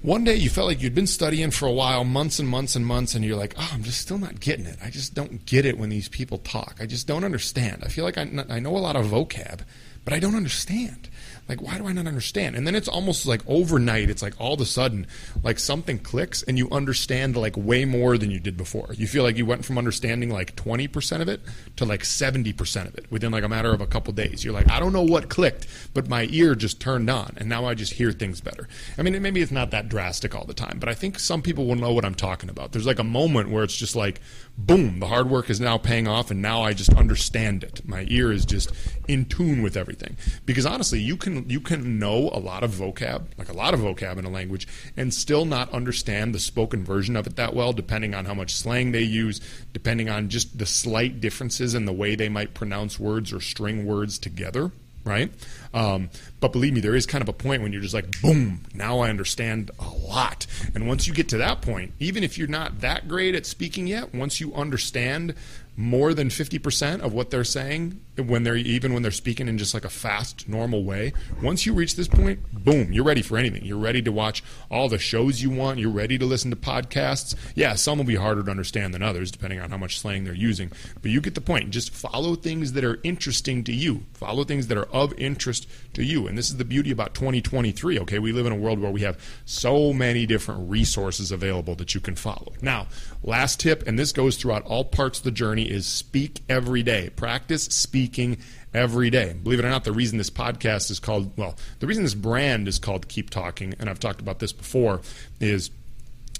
one 0.00 0.22
day 0.22 0.36
you 0.36 0.48
felt 0.48 0.68
like 0.68 0.80
you'd 0.80 0.94
been 0.94 1.08
studying 1.08 1.50
for 1.50 1.66
a 1.66 1.72
while, 1.72 2.04
months 2.04 2.38
and 2.38 2.48
months 2.48 2.76
and 2.76 2.86
months, 2.86 3.14
and 3.14 3.24
you're 3.24 3.36
like, 3.36 3.54
oh, 3.58 3.70
I'm 3.72 3.82
just 3.82 4.00
still 4.00 4.18
not 4.18 4.38
getting 4.38 4.66
it. 4.66 4.78
I 4.82 4.90
just 4.90 5.14
don't 5.14 5.44
get 5.44 5.66
it 5.66 5.76
when 5.76 5.88
these 5.88 6.08
people 6.08 6.38
talk. 6.38 6.76
I 6.80 6.86
just 6.86 7.06
don't 7.06 7.24
understand. 7.24 7.82
I 7.84 7.88
feel 7.88 8.04
like 8.04 8.16
I, 8.16 8.28
I 8.48 8.60
know 8.60 8.76
a 8.76 8.78
lot 8.78 8.94
of 8.94 9.06
vocab, 9.06 9.60
but 10.04 10.14
I 10.14 10.20
don't 10.20 10.36
understand. 10.36 11.08
Like, 11.48 11.62
why 11.62 11.78
do 11.78 11.86
I 11.86 11.92
not 11.92 12.06
understand? 12.06 12.56
And 12.56 12.66
then 12.66 12.74
it's 12.74 12.88
almost 12.88 13.26
like 13.26 13.42
overnight, 13.46 14.10
it's 14.10 14.22
like 14.22 14.38
all 14.38 14.54
of 14.54 14.60
a 14.60 14.66
sudden, 14.66 15.06
like 15.42 15.58
something 15.58 15.98
clicks 15.98 16.42
and 16.42 16.58
you 16.58 16.68
understand 16.70 17.36
like 17.36 17.56
way 17.56 17.84
more 17.84 18.18
than 18.18 18.30
you 18.30 18.38
did 18.38 18.56
before. 18.56 18.88
You 18.94 19.06
feel 19.06 19.22
like 19.22 19.36
you 19.36 19.46
went 19.46 19.64
from 19.64 19.78
understanding 19.78 20.30
like 20.30 20.56
20% 20.56 21.20
of 21.20 21.28
it 21.28 21.40
to 21.76 21.84
like 21.84 22.02
70% 22.02 22.86
of 22.86 22.94
it 22.96 23.10
within 23.10 23.32
like 23.32 23.44
a 23.44 23.48
matter 23.48 23.72
of 23.72 23.80
a 23.80 23.86
couple 23.86 24.12
days. 24.12 24.44
You're 24.44 24.54
like, 24.54 24.70
I 24.70 24.78
don't 24.78 24.92
know 24.92 25.02
what 25.02 25.30
clicked, 25.30 25.66
but 25.94 26.08
my 26.08 26.26
ear 26.30 26.54
just 26.54 26.80
turned 26.80 27.08
on 27.08 27.34
and 27.38 27.48
now 27.48 27.64
I 27.64 27.74
just 27.74 27.94
hear 27.94 28.12
things 28.12 28.40
better. 28.40 28.68
I 28.98 29.02
mean, 29.02 29.20
maybe 29.22 29.40
it's 29.40 29.52
not 29.52 29.70
that 29.70 29.88
drastic 29.88 30.34
all 30.34 30.44
the 30.44 30.54
time, 30.54 30.78
but 30.78 30.88
I 30.88 30.94
think 30.94 31.18
some 31.18 31.40
people 31.40 31.66
will 31.66 31.76
know 31.76 31.92
what 31.92 32.04
I'm 32.04 32.14
talking 32.14 32.50
about. 32.50 32.72
There's 32.72 32.86
like 32.86 32.98
a 32.98 33.04
moment 33.04 33.50
where 33.50 33.64
it's 33.64 33.76
just 33.76 33.96
like, 33.96 34.20
boom, 34.58 34.98
the 34.98 35.06
hard 35.06 35.30
work 35.30 35.48
is 35.48 35.60
now 35.60 35.78
paying 35.78 36.08
off, 36.08 36.30
and 36.30 36.42
now 36.42 36.62
I 36.62 36.72
just 36.72 36.92
understand 36.94 37.62
it. 37.62 37.86
My 37.86 38.04
ear 38.08 38.32
is 38.32 38.44
just 38.44 38.72
in 39.06 39.24
tune 39.24 39.62
with 39.62 39.76
everything. 39.76 40.16
Because 40.44 40.66
honestly, 40.66 41.00
you 41.00 41.16
can 41.16 41.48
you 41.48 41.60
can 41.60 41.98
know 41.98 42.28
a 42.32 42.40
lot 42.40 42.64
of 42.64 42.72
vocab, 42.72 43.26
like 43.38 43.48
a 43.48 43.54
lot 43.54 43.72
of 43.72 43.80
vocab 43.80 44.18
in 44.18 44.24
a 44.24 44.30
language, 44.30 44.66
and 44.96 45.14
still 45.14 45.44
not 45.44 45.72
understand 45.72 46.34
the 46.34 46.40
spoken 46.40 46.84
version 46.84 47.16
of 47.16 47.26
it 47.26 47.36
that 47.36 47.54
well, 47.54 47.72
depending 47.72 48.14
on 48.14 48.24
how 48.24 48.34
much 48.34 48.54
slang 48.54 48.90
they 48.92 49.02
use, 49.02 49.40
depending 49.72 50.08
on 50.08 50.28
just 50.28 50.58
the 50.58 50.66
slight 50.66 51.20
differences 51.20 51.74
in 51.74 51.84
the 51.84 51.92
way 51.92 52.16
they 52.16 52.28
might 52.28 52.52
pronounce 52.52 52.98
words 52.98 53.32
or 53.32 53.40
string 53.40 53.86
words 53.86 54.18
together 54.18 54.72
right? 55.08 55.32
Um, 55.74 56.10
but 56.40 56.52
believe 56.52 56.72
me, 56.72 56.80
there 56.80 56.94
is 56.94 57.06
kind 57.06 57.22
of 57.22 57.28
a 57.28 57.32
point 57.32 57.62
when 57.62 57.72
you're 57.72 57.82
just 57.82 57.94
like, 57.94 58.20
boom, 58.20 58.64
now 58.74 59.00
I 59.00 59.10
understand 59.10 59.70
a 59.78 59.88
lot. 59.88 60.46
And 60.74 60.86
once 60.86 61.06
you 61.06 61.14
get 61.14 61.28
to 61.30 61.38
that 61.38 61.62
point, 61.62 61.92
even 61.98 62.22
if 62.22 62.38
you're 62.38 62.48
not 62.48 62.80
that 62.80 63.08
great 63.08 63.34
at 63.34 63.46
speaking 63.46 63.86
yet, 63.86 64.14
once 64.14 64.40
you 64.40 64.54
understand 64.54 65.34
more 65.78 66.12
than 66.12 66.28
50% 66.28 67.02
of 67.02 67.14
what 67.14 67.30
they're 67.30 67.44
saying 67.44 68.00
when 68.16 68.42
they're 68.42 68.56
even 68.56 68.92
when 68.92 69.02
they're 69.02 69.12
speaking 69.12 69.46
in 69.46 69.56
just 69.58 69.74
like 69.74 69.84
a 69.84 69.88
fast 69.88 70.48
normal 70.48 70.82
way 70.82 71.12
once 71.40 71.64
you 71.64 71.72
reach 71.72 71.94
this 71.94 72.08
point 72.08 72.40
boom 72.52 72.92
you're 72.92 73.04
ready 73.04 73.22
for 73.22 73.38
anything. 73.38 73.64
You're 73.64 73.78
ready 73.78 74.02
to 74.02 74.10
watch 74.10 74.42
all 74.72 74.88
the 74.88 74.98
shows 74.98 75.40
you 75.40 75.50
want. 75.50 75.78
You're 75.78 75.92
ready 75.92 76.18
to 76.18 76.26
listen 76.26 76.50
to 76.50 76.56
podcasts. 76.56 77.36
Yeah 77.54 77.76
some 77.76 77.96
will 77.96 78.04
be 78.04 78.16
harder 78.16 78.42
to 78.42 78.50
understand 78.50 78.92
than 78.92 79.04
others 79.04 79.30
depending 79.30 79.60
on 79.60 79.70
how 79.70 79.76
much 79.76 80.00
slang 80.00 80.24
they're 80.24 80.34
using. 80.34 80.72
But 81.00 81.12
you 81.12 81.20
get 81.20 81.36
the 81.36 81.40
point. 81.40 81.70
Just 81.70 81.94
follow 81.94 82.34
things 82.34 82.72
that 82.72 82.82
are 82.82 82.98
interesting 83.04 83.62
to 83.62 83.72
you. 83.72 84.04
Follow 84.14 84.42
things 84.42 84.66
that 84.66 84.78
are 84.78 84.88
of 84.92 85.14
interest 85.16 85.68
to 85.92 86.02
you. 86.02 86.26
And 86.26 86.36
this 86.36 86.50
is 86.50 86.56
the 86.56 86.64
beauty 86.64 86.90
about 86.90 87.14
2023 87.14 88.00
okay? 88.00 88.18
We 88.18 88.32
live 88.32 88.46
in 88.46 88.52
a 88.52 88.56
world 88.56 88.80
where 88.80 88.90
we 88.90 89.02
have 89.02 89.16
so 89.44 89.92
many 89.92 90.26
different 90.26 90.68
resources 90.68 91.30
available 91.30 91.76
that 91.76 91.94
you 91.94 92.00
can 92.00 92.16
follow. 92.16 92.52
Now 92.60 92.88
last 93.22 93.60
tip 93.60 93.86
and 93.86 93.98
this 93.98 94.12
goes 94.12 94.36
throughout 94.36 94.62
all 94.64 94.84
parts 94.84 95.18
of 95.18 95.24
the 95.24 95.30
journey 95.30 95.70
is 95.70 95.86
speak 95.86 96.40
every 96.48 96.82
day. 96.82 97.10
Practice 97.10 97.64
speaking 97.64 98.38
every 98.72 99.10
day. 99.10 99.34
Believe 99.42 99.58
it 99.58 99.64
or 99.64 99.70
not, 99.70 99.84
the 99.84 99.92
reason 99.92 100.18
this 100.18 100.30
podcast 100.30 100.90
is 100.90 101.00
called, 101.00 101.36
well, 101.36 101.56
the 101.80 101.86
reason 101.86 102.04
this 102.04 102.14
brand 102.14 102.68
is 102.68 102.78
called 102.78 103.08
Keep 103.08 103.30
Talking, 103.30 103.74
and 103.78 103.88
I've 103.88 104.00
talked 104.00 104.20
about 104.20 104.38
this 104.38 104.52
before, 104.52 105.00
is 105.40 105.70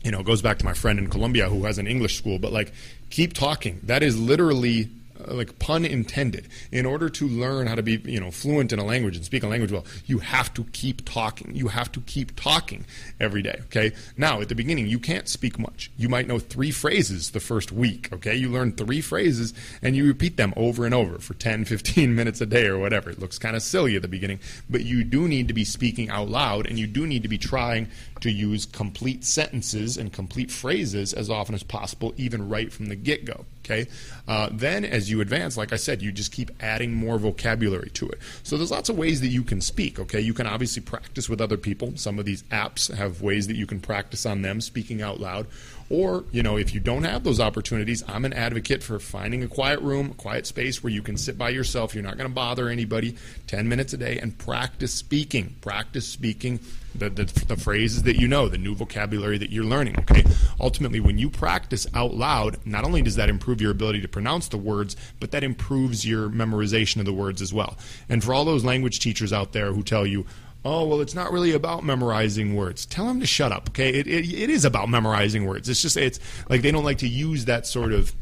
you 0.04 0.12
know, 0.12 0.20
it 0.20 0.26
goes 0.26 0.42
back 0.42 0.58
to 0.58 0.64
my 0.64 0.74
friend 0.74 0.98
in 0.98 1.08
Colombia 1.10 1.48
who 1.48 1.64
has 1.64 1.78
an 1.78 1.86
English 1.86 2.16
school, 2.16 2.38
but 2.38 2.52
like, 2.52 2.72
keep 3.10 3.32
talking. 3.32 3.80
That 3.82 4.02
is 4.02 4.18
literally 4.18 4.88
Uh, 5.26 5.34
like 5.34 5.58
pun 5.58 5.84
intended 5.84 6.46
in 6.70 6.86
order 6.86 7.08
to 7.08 7.26
learn 7.26 7.66
how 7.66 7.74
to 7.74 7.82
be 7.82 7.96
you 8.04 8.20
know 8.20 8.30
fluent 8.30 8.72
in 8.72 8.78
a 8.78 8.84
language 8.84 9.16
and 9.16 9.24
speak 9.24 9.42
a 9.42 9.48
language 9.48 9.72
well 9.72 9.84
you 10.06 10.18
have 10.18 10.52
to 10.54 10.64
keep 10.72 11.04
talking. 11.04 11.54
You 11.54 11.68
have 11.68 11.90
to 11.92 12.00
keep 12.02 12.36
talking 12.36 12.84
every 13.18 13.42
day 13.42 13.60
okay? 13.64 13.92
Now 14.16 14.40
at 14.40 14.48
the 14.48 14.54
beginning 14.54 14.86
you 14.86 14.98
can't 14.98 15.28
speak 15.28 15.58
much. 15.58 15.90
You 15.96 16.08
might 16.08 16.26
know 16.26 16.38
three 16.38 16.70
phrases 16.70 17.30
the 17.30 17.40
first 17.40 17.72
week 17.72 18.12
okay? 18.12 18.36
You 18.36 18.48
learn 18.50 18.72
three 18.72 19.00
phrases 19.00 19.54
and 19.82 19.96
you 19.96 20.06
repeat 20.06 20.36
them 20.36 20.52
over 20.56 20.84
and 20.84 20.94
over 20.94 21.18
for 21.18 21.34
10 21.34 21.64
15 21.64 22.14
minutes 22.14 22.40
a 22.40 22.46
day 22.46 22.66
or 22.66 22.78
whatever. 22.78 23.10
It 23.10 23.18
looks 23.18 23.38
kind 23.38 23.56
of 23.56 23.62
silly 23.62 23.96
at 23.96 24.02
the 24.02 24.08
beginning 24.08 24.40
but 24.70 24.84
you 24.84 25.04
do 25.04 25.26
need 25.26 25.48
to 25.48 25.54
be 25.54 25.64
speaking 25.64 26.10
out 26.10 26.28
loud 26.28 26.66
and 26.66 26.78
you 26.78 26.86
do 26.86 27.06
need 27.06 27.22
to 27.22 27.28
be 27.28 27.38
trying 27.38 27.88
to 28.20 28.30
use 28.30 28.66
complete 28.66 29.24
sentences 29.24 29.96
and 29.96 30.12
complete 30.12 30.50
phrases 30.50 31.12
as 31.12 31.30
often 31.30 31.54
as 31.54 31.62
possible 31.62 32.14
even 32.16 32.48
right 32.48 32.72
from 32.72 32.86
the 32.86 32.96
get-go 32.96 33.44
Okay. 33.68 33.86
Uh, 34.26 34.48
then, 34.50 34.84
as 34.84 35.10
you 35.10 35.20
advance, 35.20 35.56
like 35.56 35.72
I 35.72 35.76
said, 35.76 36.00
you 36.00 36.10
just 36.10 36.32
keep 36.32 36.50
adding 36.60 36.94
more 36.94 37.18
vocabulary 37.18 37.90
to 37.90 38.08
it. 38.08 38.18
So 38.42 38.56
there's 38.56 38.70
lots 38.70 38.88
of 38.88 38.96
ways 38.96 39.20
that 39.20 39.28
you 39.28 39.42
can 39.42 39.60
speak. 39.60 39.98
Okay. 39.98 40.20
You 40.20 40.32
can 40.32 40.46
obviously 40.46 40.82
practice 40.82 41.28
with 41.28 41.40
other 41.40 41.58
people. 41.58 41.92
Some 41.96 42.18
of 42.18 42.24
these 42.24 42.42
apps 42.44 42.94
have 42.94 43.20
ways 43.20 43.46
that 43.46 43.56
you 43.56 43.66
can 43.66 43.80
practice 43.80 44.24
on 44.24 44.42
them 44.42 44.60
speaking 44.60 45.02
out 45.02 45.20
loud. 45.20 45.46
Or, 45.90 46.24
you 46.30 46.42
know, 46.42 46.58
if 46.58 46.74
you 46.74 46.80
don't 46.80 47.04
have 47.04 47.24
those 47.24 47.40
opportunities, 47.40 48.04
I'm 48.06 48.26
an 48.26 48.34
advocate 48.34 48.82
for 48.82 48.98
finding 48.98 49.42
a 49.42 49.48
quiet 49.48 49.80
room, 49.80 50.10
a 50.10 50.14
quiet 50.14 50.46
space 50.46 50.82
where 50.82 50.92
you 50.92 51.00
can 51.00 51.16
sit 51.16 51.38
by 51.38 51.48
yourself. 51.48 51.94
You're 51.94 52.04
not 52.04 52.18
going 52.18 52.28
to 52.28 52.34
bother 52.34 52.68
anybody 52.68 53.16
10 53.46 53.68
minutes 53.68 53.94
a 53.94 53.96
day 53.96 54.18
and 54.18 54.36
practice 54.36 54.92
speaking. 54.92 55.56
Practice 55.62 56.06
speaking 56.06 56.60
the, 56.94 57.08
the, 57.08 57.24
the, 57.24 57.56
phrases 57.56 58.02
that 58.02 58.16
you 58.16 58.28
know, 58.28 58.48
the 58.48 58.58
new 58.58 58.74
vocabulary 58.74 59.38
that 59.38 59.50
you're 59.50 59.64
learning. 59.64 59.98
Okay. 60.00 60.24
Ultimately, 60.60 61.00
when 61.00 61.18
you 61.18 61.30
practice 61.30 61.86
out 61.94 62.14
loud, 62.14 62.58
not 62.66 62.84
only 62.84 63.02
does 63.02 63.16
that 63.16 63.30
improve 63.30 63.60
your 63.60 63.70
ability 63.70 64.00
to 64.02 64.08
pronounce 64.08 64.48
the 64.48 64.58
words, 64.58 64.96
but 65.20 65.30
that 65.30 65.44
improves 65.44 66.06
your 66.06 66.28
memorization 66.28 66.96
of 66.96 67.06
the 67.06 67.12
words 67.12 67.40
as 67.40 67.52
well. 67.52 67.78
And 68.08 68.22
for 68.22 68.34
all 68.34 68.44
those 68.44 68.64
language 68.64 69.00
teachers 69.00 69.32
out 69.32 69.52
there 69.52 69.72
who 69.72 69.82
tell 69.82 70.06
you, 70.06 70.26
oh 70.68 70.86
well 70.86 71.00
it's 71.00 71.14
not 71.14 71.32
really 71.32 71.52
about 71.52 71.82
memorizing 71.84 72.54
words. 72.54 72.84
Tell 72.84 73.06
them 73.06 73.20
to 73.20 73.26
shut 73.26 73.52
up 73.52 73.70
okay? 73.70 73.90
It, 73.90 74.06
it, 74.06 74.32
it 74.32 74.50
is 74.50 74.64
about 74.64 74.88
memorizing 74.88 75.46
words. 75.46 75.68
It's 75.68 75.80
just 75.80 75.96
it's 75.96 76.20
like 76.48 76.62
they 76.62 76.70
don't 76.70 76.84
like 76.84 76.98
to 76.98 77.08
use 77.08 77.46
that 77.46 77.66
sort 77.66 77.92
of 77.92 78.14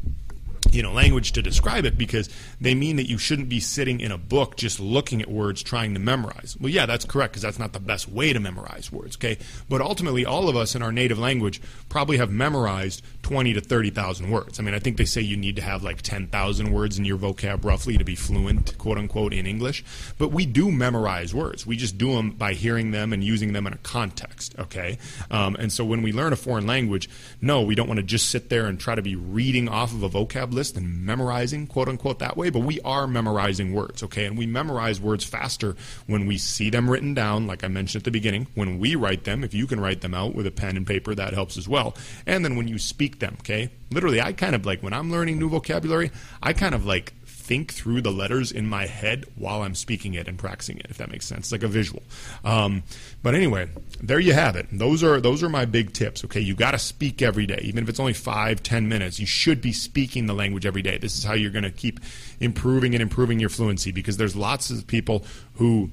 you 0.71 0.81
know 0.83 0.91
language 0.91 1.31
to 1.33 1.41
describe 1.41 1.85
it 1.85 1.97
because 1.97 2.29
they 2.59 2.75
mean 2.75 2.95
that 2.97 3.09
you 3.09 3.17
shouldn't 3.17 3.49
be 3.49 3.59
sitting 3.59 3.99
in 3.99 4.11
a 4.11 4.17
book 4.17 4.55
just 4.57 4.79
looking 4.79 5.21
at 5.21 5.29
words 5.29 5.61
trying 5.63 5.93
to 5.93 5.99
memorize. 5.99 6.57
Well, 6.59 6.69
yeah, 6.69 6.85
that's 6.85 7.05
correct 7.05 7.33
because 7.33 7.43
that's 7.43 7.59
not 7.59 7.73
the 7.73 7.79
best 7.79 8.07
way 8.09 8.33
to 8.33 8.39
memorize 8.39 8.91
words, 8.91 9.15
okay? 9.17 9.37
But 9.69 9.81
ultimately 9.81 10.25
all 10.25 10.49
of 10.49 10.55
us 10.55 10.75
in 10.75 10.81
our 10.81 10.91
native 10.91 11.19
language 11.19 11.61
probably 11.89 12.17
have 12.17 12.31
memorized 12.31 13.03
20 13.23 13.53
to 13.53 13.61
30,000 13.61 14.29
words. 14.29 14.59
I 14.59 14.63
mean, 14.63 14.73
I 14.73 14.79
think 14.79 14.97
they 14.97 15.05
say 15.05 15.21
you 15.21 15.37
need 15.37 15.55
to 15.57 15.61
have 15.61 15.83
like 15.83 16.01
10,000 16.01 16.71
words 16.71 16.97
in 16.97 17.05
your 17.05 17.17
vocab 17.17 17.65
roughly 17.65 17.97
to 17.97 18.03
be 18.03 18.15
fluent, 18.15 18.77
quote 18.77 18.97
unquote, 18.97 19.33
in 19.33 19.45
English. 19.45 19.83
But 20.17 20.29
we 20.29 20.45
do 20.45 20.71
memorize 20.71 21.33
words. 21.33 21.65
We 21.65 21.77
just 21.77 21.97
do 21.97 22.15
them 22.15 22.31
by 22.31 22.53
hearing 22.53 22.91
them 22.91 23.13
and 23.13 23.23
using 23.23 23.53
them 23.53 23.67
in 23.67 23.73
a 23.73 23.77
context, 23.77 24.55
okay? 24.57 24.97
Um, 25.29 25.55
and 25.55 25.71
so 25.71 25.83
when 25.85 26.01
we 26.01 26.11
learn 26.13 26.33
a 26.33 26.37
foreign 26.37 26.67
language, 26.67 27.09
no, 27.41 27.61
we 27.61 27.75
don't 27.75 27.87
want 27.87 27.97
to 27.97 28.03
just 28.03 28.29
sit 28.29 28.49
there 28.49 28.65
and 28.65 28.79
try 28.79 28.95
to 28.95 29.01
be 29.01 29.15
reading 29.15 29.67
off 29.67 29.93
of 29.93 30.03
a 30.03 30.09
vocab 30.09 30.46
list 30.53 30.77
and 30.77 31.05
memorizing, 31.05 31.67
quote 31.67 31.87
unquote, 31.87 32.19
that 32.19 32.37
way, 32.37 32.49
but 32.49 32.59
we 32.59 32.79
are 32.81 33.07
memorizing 33.07 33.73
words, 33.73 34.03
okay? 34.03 34.25
And 34.25 34.37
we 34.37 34.45
memorize 34.45 34.99
words 34.99 35.23
faster 35.23 35.75
when 36.05 36.27
we 36.27 36.37
see 36.37 36.69
them 36.69 36.89
written 36.89 37.13
down, 37.13 37.47
like 37.47 37.63
I 37.63 37.67
mentioned 37.67 38.01
at 38.01 38.05
the 38.05 38.11
beginning. 38.11 38.47
When 38.55 38.79
we 38.79 38.95
write 38.95 39.23
them, 39.23 39.43
if 39.43 39.53
you 39.53 39.67
can 39.67 39.79
write 39.79 40.01
them 40.01 40.13
out 40.13 40.35
with 40.35 40.47
a 40.47 40.51
pen 40.51 40.77
and 40.77 40.85
paper, 40.85 41.15
that 41.15 41.33
helps 41.33 41.57
as 41.57 41.67
well. 41.67 41.95
And 42.25 42.43
then 42.43 42.55
when 42.55 42.67
you 42.67 42.77
speak 42.77 43.19
them, 43.19 43.35
okay? 43.39 43.69
Literally, 43.91 44.21
I 44.21 44.33
kind 44.33 44.55
of 44.55 44.65
like, 44.65 44.83
when 44.83 44.93
I'm 44.93 45.11
learning 45.11 45.39
new 45.39 45.49
vocabulary, 45.49 46.11
I 46.41 46.53
kind 46.53 46.75
of 46.75 46.85
like 46.85 47.13
think 47.47 47.73
through 47.73 48.01
the 48.01 48.11
letters 48.11 48.51
in 48.51 48.67
my 48.67 48.85
head 48.85 49.25
while 49.35 49.61
I'm 49.61 49.73
speaking 49.73 50.13
it 50.13 50.27
and 50.27 50.37
practicing 50.37 50.77
it, 50.79 50.87
if 50.89 50.97
that 50.97 51.09
makes 51.09 51.25
sense. 51.25 51.45
It's 51.45 51.51
like 51.53 51.63
a 51.63 51.67
visual. 51.69 52.03
Um, 52.43 52.83
but 53.23 53.35
anyway, 53.35 53.69
there 54.03 54.19
you 54.19 54.33
have 54.33 54.57
it. 54.57 54.67
Those 54.71 55.01
are 55.01 55.21
those 55.21 55.43
are 55.43 55.49
my 55.49 55.65
big 55.65 55.93
tips. 55.93 56.25
Okay, 56.25 56.41
you 56.41 56.55
got 56.55 56.71
to 56.71 56.79
speak 56.79 57.21
every 57.21 57.45
day, 57.45 57.59
even 57.63 57.83
if 57.83 57.89
it's 57.89 57.99
only 57.99 58.13
five, 58.13 58.61
ten 58.61 58.89
minutes. 58.89 59.19
You 59.19 59.25
should 59.25 59.61
be 59.61 59.71
speaking 59.71 60.25
the 60.25 60.33
language 60.33 60.65
every 60.65 60.81
day. 60.81 60.97
This 60.97 61.17
is 61.17 61.23
how 61.23 61.33
you're 61.33 61.51
going 61.51 61.63
to 61.63 61.71
keep 61.71 61.99
improving 62.39 62.93
and 62.93 63.01
improving 63.01 63.39
your 63.39 63.49
fluency 63.49 63.91
because 63.91 64.17
there's 64.17 64.35
lots 64.35 64.69
of 64.69 64.85
people 64.85 65.25
who 65.55 65.89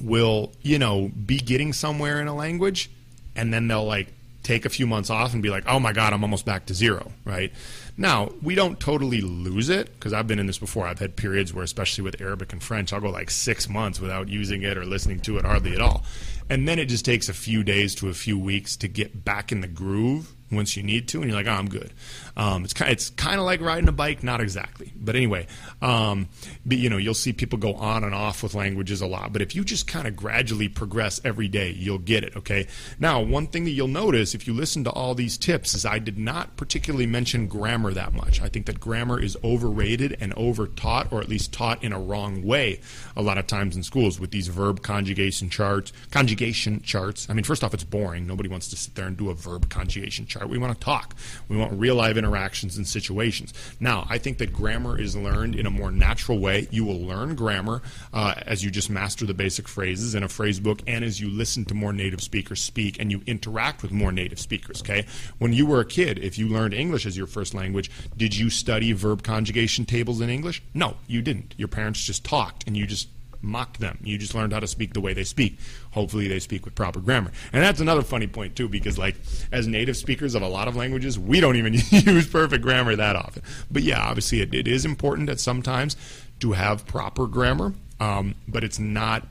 will, 0.00 0.52
you 0.62 0.78
know, 0.78 1.10
be 1.26 1.38
getting 1.38 1.72
somewhere 1.72 2.20
in 2.20 2.28
a 2.28 2.34
language 2.34 2.90
and 3.36 3.52
then 3.52 3.68
they'll 3.68 3.84
like 3.84 4.12
take 4.42 4.64
a 4.64 4.70
few 4.70 4.86
months 4.86 5.10
off 5.10 5.34
and 5.34 5.42
be 5.42 5.50
like, 5.50 5.64
oh 5.66 5.78
my 5.78 5.92
God, 5.92 6.12
I'm 6.12 6.22
almost 6.22 6.46
back 6.46 6.66
to 6.66 6.74
zero, 6.74 7.12
right? 7.24 7.52
Now, 8.00 8.32
we 8.40 8.54
don't 8.54 8.80
totally 8.80 9.20
lose 9.20 9.68
it 9.68 9.92
because 9.92 10.14
I've 10.14 10.26
been 10.26 10.38
in 10.38 10.46
this 10.46 10.56
before. 10.56 10.86
I've 10.86 11.00
had 11.00 11.16
periods 11.16 11.52
where, 11.52 11.62
especially 11.62 12.02
with 12.02 12.18
Arabic 12.18 12.50
and 12.54 12.62
French, 12.62 12.94
I'll 12.94 13.00
go 13.00 13.10
like 13.10 13.30
six 13.30 13.68
months 13.68 14.00
without 14.00 14.30
using 14.30 14.62
it 14.62 14.78
or 14.78 14.86
listening 14.86 15.20
to 15.20 15.36
it 15.36 15.44
hardly 15.44 15.74
at 15.74 15.82
all. 15.82 16.02
And 16.48 16.66
then 16.66 16.78
it 16.78 16.86
just 16.86 17.04
takes 17.04 17.28
a 17.28 17.34
few 17.34 17.62
days 17.62 17.94
to 17.96 18.08
a 18.08 18.14
few 18.14 18.38
weeks 18.38 18.74
to 18.78 18.88
get 18.88 19.22
back 19.22 19.52
in 19.52 19.60
the 19.60 19.68
groove 19.68 20.34
once 20.50 20.78
you 20.78 20.82
need 20.82 21.08
to, 21.08 21.20
and 21.20 21.30
you're 21.30 21.38
like, 21.38 21.46
oh, 21.46 21.50
I'm 21.50 21.68
good. 21.68 21.92
Um, 22.40 22.64
it's 22.64 22.72
kind, 22.72 22.90
it's 22.90 23.10
kind 23.10 23.38
of 23.38 23.44
like 23.44 23.60
riding 23.60 23.86
a 23.86 23.92
bike, 23.92 24.22
not 24.22 24.40
exactly, 24.40 24.94
but 24.96 25.14
anyway, 25.14 25.46
um, 25.82 26.26
but, 26.64 26.78
you 26.78 26.88
know, 26.88 26.96
you'll 26.96 27.12
see 27.12 27.34
people 27.34 27.58
go 27.58 27.74
on 27.74 28.02
and 28.02 28.14
off 28.14 28.42
with 28.42 28.54
languages 28.54 29.02
a 29.02 29.06
lot. 29.06 29.30
But 29.34 29.42
if 29.42 29.54
you 29.54 29.62
just 29.62 29.86
kind 29.86 30.08
of 30.08 30.16
gradually 30.16 30.66
progress 30.68 31.20
every 31.22 31.48
day, 31.48 31.70
you'll 31.70 31.98
get 31.98 32.24
it. 32.24 32.34
Okay. 32.36 32.66
Now, 32.98 33.20
one 33.20 33.46
thing 33.46 33.64
that 33.64 33.72
you'll 33.72 33.88
notice 33.88 34.34
if 34.34 34.46
you 34.46 34.54
listen 34.54 34.84
to 34.84 34.90
all 34.90 35.14
these 35.14 35.36
tips 35.36 35.74
is 35.74 35.84
I 35.84 35.98
did 35.98 36.16
not 36.16 36.56
particularly 36.56 37.04
mention 37.04 37.46
grammar 37.46 37.92
that 37.92 38.14
much. 38.14 38.40
I 38.40 38.48
think 38.48 38.64
that 38.66 38.80
grammar 38.80 39.22
is 39.22 39.36
overrated 39.44 40.16
and 40.18 40.32
over 40.32 40.66
taught, 40.66 41.12
or 41.12 41.20
at 41.20 41.28
least 41.28 41.52
taught 41.52 41.84
in 41.84 41.92
a 41.92 42.00
wrong 42.00 42.42
way, 42.42 42.80
a 43.16 43.22
lot 43.22 43.36
of 43.36 43.48
times 43.48 43.76
in 43.76 43.82
schools 43.82 44.18
with 44.18 44.30
these 44.30 44.48
verb 44.48 44.82
conjugation 44.82 45.50
charts, 45.50 45.92
conjugation 46.10 46.80
charts. 46.80 47.28
I 47.28 47.34
mean, 47.34 47.44
first 47.44 47.62
off, 47.62 47.74
it's 47.74 47.84
boring. 47.84 48.26
Nobody 48.26 48.48
wants 48.48 48.68
to 48.68 48.76
sit 48.76 48.94
there 48.94 49.06
and 49.06 49.14
do 49.14 49.28
a 49.28 49.34
verb 49.34 49.68
conjugation 49.68 50.24
chart. 50.24 50.48
We 50.48 50.56
want 50.56 50.72
to 50.72 50.80
talk. 50.82 51.14
We 51.46 51.58
want 51.58 51.78
real 51.78 51.96
life 51.96 52.16
interactions 52.30 52.76
and 52.76 52.86
situations. 52.86 53.52
Now, 53.80 54.06
I 54.08 54.18
think 54.18 54.38
that 54.38 54.52
grammar 54.52 54.98
is 54.98 55.16
learned 55.16 55.56
in 55.56 55.66
a 55.66 55.70
more 55.70 55.90
natural 55.90 56.38
way. 56.38 56.68
You 56.70 56.84
will 56.84 57.00
learn 57.00 57.34
grammar 57.34 57.82
uh, 58.12 58.34
as 58.46 58.62
you 58.62 58.70
just 58.70 58.88
master 58.88 59.26
the 59.26 59.34
basic 59.34 59.66
phrases 59.66 60.14
in 60.14 60.22
a 60.22 60.28
phrase 60.28 60.60
book 60.60 60.80
and 60.86 61.04
as 61.04 61.20
you 61.20 61.28
listen 61.28 61.64
to 61.66 61.74
more 61.74 61.92
native 61.92 62.20
speakers 62.20 62.60
speak 62.62 63.00
and 63.00 63.10
you 63.10 63.22
interact 63.26 63.82
with 63.82 63.90
more 63.90 64.12
native 64.12 64.38
speakers. 64.38 64.80
Okay, 64.80 65.06
when 65.38 65.52
you 65.52 65.66
were 65.66 65.80
a 65.80 65.84
kid, 65.84 66.18
if 66.18 66.38
you 66.38 66.48
learned 66.48 66.72
English 66.72 67.04
as 67.04 67.16
your 67.16 67.26
first 67.26 67.52
language, 67.52 67.90
did 68.16 68.36
you 68.36 68.48
study 68.48 68.92
verb 68.92 69.22
conjugation 69.22 69.84
tables 69.84 70.20
in 70.20 70.30
English? 70.30 70.62
No, 70.72 70.96
you 71.06 71.22
didn't. 71.22 71.54
Your 71.56 71.68
parents 71.68 72.02
just 72.02 72.24
talked 72.24 72.64
and 72.66 72.76
you 72.76 72.86
just 72.86 73.08
mock 73.42 73.78
them. 73.78 73.98
You 74.02 74.18
just 74.18 74.34
learned 74.34 74.52
how 74.52 74.60
to 74.60 74.66
speak 74.66 74.92
the 74.92 75.00
way 75.00 75.12
they 75.12 75.24
speak. 75.24 75.58
Hopefully, 75.92 76.28
they 76.28 76.38
speak 76.38 76.64
with 76.64 76.74
proper 76.74 77.00
grammar. 77.00 77.32
And 77.52 77.62
that's 77.62 77.80
another 77.80 78.02
funny 78.02 78.26
point, 78.26 78.56
too, 78.56 78.68
because, 78.68 78.98
like, 78.98 79.16
as 79.52 79.66
native 79.66 79.96
speakers 79.96 80.34
of 80.34 80.42
a 80.42 80.48
lot 80.48 80.68
of 80.68 80.76
languages, 80.76 81.18
we 81.18 81.40
don't 81.40 81.56
even 81.56 81.74
use 81.90 82.26
perfect 82.26 82.62
grammar 82.62 82.96
that 82.96 83.16
often. 83.16 83.42
But 83.70 83.82
yeah, 83.82 84.00
obviously, 84.00 84.40
it, 84.40 84.54
it 84.54 84.68
is 84.68 84.84
important 84.84 85.28
at 85.28 85.40
sometimes 85.40 85.96
to 86.40 86.52
have 86.52 86.86
proper 86.86 87.26
grammar, 87.26 87.74
um, 87.98 88.34
but 88.48 88.64
it's 88.64 88.78
not 88.78 89.26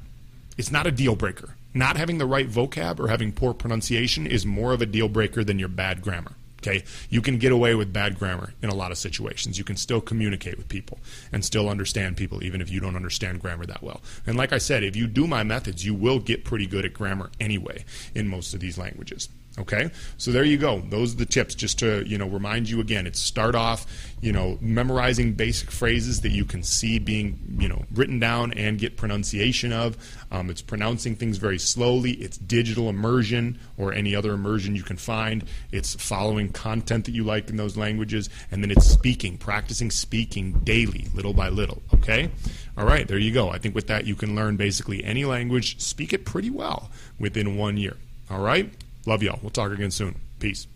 it's 0.57 0.71
not 0.71 0.85
a 0.85 0.91
deal 0.91 1.15
breaker. 1.15 1.55
Not 1.73 1.97
having 1.97 2.17
the 2.17 2.25
right 2.25 2.49
vocab 2.49 2.99
or 2.99 3.07
having 3.07 3.31
poor 3.31 3.53
pronunciation 3.53 4.27
is 4.27 4.45
more 4.45 4.73
of 4.73 4.81
a 4.81 4.85
deal 4.85 5.07
breaker 5.07 5.43
than 5.43 5.59
your 5.59 5.69
bad 5.69 6.01
grammar. 6.01 6.33
Okay, 6.61 6.83
you 7.09 7.21
can 7.21 7.37
get 7.37 7.53
away 7.53 7.73
with 7.73 7.93
bad 7.93 8.19
grammar 8.19 8.53
in 8.61 8.69
a 8.69 8.75
lot 8.75 8.91
of 8.91 8.97
situations. 8.97 9.57
You 9.57 9.63
can 9.63 9.77
still 9.77 10.01
communicate 10.01 10.57
with 10.57 10.67
people 10.67 10.99
and 11.31 11.43
still 11.43 11.69
understand 11.69 12.17
people, 12.17 12.43
even 12.43 12.59
if 12.59 12.69
you 12.69 12.81
don't 12.81 12.97
understand 12.97 13.41
grammar 13.41 13.65
that 13.65 13.81
well. 13.81 14.01
And 14.27 14.35
like 14.37 14.51
I 14.51 14.57
said, 14.57 14.83
if 14.83 14.95
you 14.95 15.07
do 15.07 15.25
my 15.25 15.43
methods, 15.43 15.85
you 15.85 15.93
will 15.93 16.19
get 16.19 16.43
pretty 16.43 16.67
good 16.67 16.83
at 16.83 16.93
grammar 16.93 17.31
anyway 17.39 17.85
in 18.13 18.27
most 18.27 18.53
of 18.53 18.59
these 18.59 18.77
languages. 18.77 19.29
Okay, 19.59 19.91
so 20.17 20.31
there 20.31 20.45
you 20.45 20.57
go. 20.57 20.79
Those 20.79 21.13
are 21.13 21.17
the 21.17 21.25
tips. 21.25 21.53
Just 21.53 21.79
to 21.79 22.07
you 22.07 22.17
know 22.17 22.27
remind 22.27 22.69
you 22.69 22.79
again. 22.79 23.05
It's 23.05 23.19
start 23.19 23.55
off, 23.55 23.85
you 24.21 24.31
know, 24.31 24.57
memorizing 24.61 25.33
basic 25.33 25.69
phrases 25.69 26.21
that 26.21 26.31
you 26.31 26.45
can 26.45 26.63
see 26.63 26.97
being 26.97 27.57
you 27.59 27.67
know 27.67 27.83
written 27.93 28.19
down 28.19 28.53
and 28.53 28.79
get 28.79 28.95
pronunciation 28.95 29.73
of. 29.73 29.97
Um, 30.31 30.49
it's 30.49 30.61
pronouncing 30.61 31.15
things 31.15 31.37
very 31.37 31.59
slowly. 31.59 32.11
It's 32.11 32.37
digital 32.37 32.87
immersion 32.87 33.59
or 33.77 33.91
any 33.91 34.15
other 34.15 34.31
immersion 34.31 34.75
you 34.75 34.83
can 34.83 34.97
find. 34.97 35.43
It's 35.73 35.93
following 35.95 36.49
content 36.53 37.05
that 37.05 37.11
you 37.11 37.25
like 37.25 37.49
in 37.49 37.57
those 37.57 37.75
languages, 37.75 38.29
and 38.51 38.63
then 38.63 38.71
it's 38.71 38.85
speaking, 38.87 39.37
practicing 39.37 39.91
speaking 39.91 40.53
daily, 40.63 41.07
little 41.13 41.33
by 41.33 41.49
little. 41.49 41.81
Okay, 41.95 42.29
all 42.77 42.85
right. 42.85 43.05
There 43.05 43.17
you 43.17 43.33
go. 43.33 43.49
I 43.49 43.57
think 43.57 43.75
with 43.75 43.87
that 43.87 44.05
you 44.05 44.15
can 44.15 44.35
learn 44.35 44.55
basically 44.55 45.03
any 45.03 45.25
language, 45.25 45.81
speak 45.81 46.13
it 46.13 46.23
pretty 46.23 46.49
well 46.49 46.91
within 47.19 47.57
one 47.57 47.75
year. 47.75 47.97
All 48.31 48.39
right. 48.39 48.71
Love 49.09 49.23
y'all. 49.23 49.39
We'll 49.41 49.49
talk 49.49 49.71
again 49.71 49.89
soon. 49.89 50.21
Peace. 50.37 50.67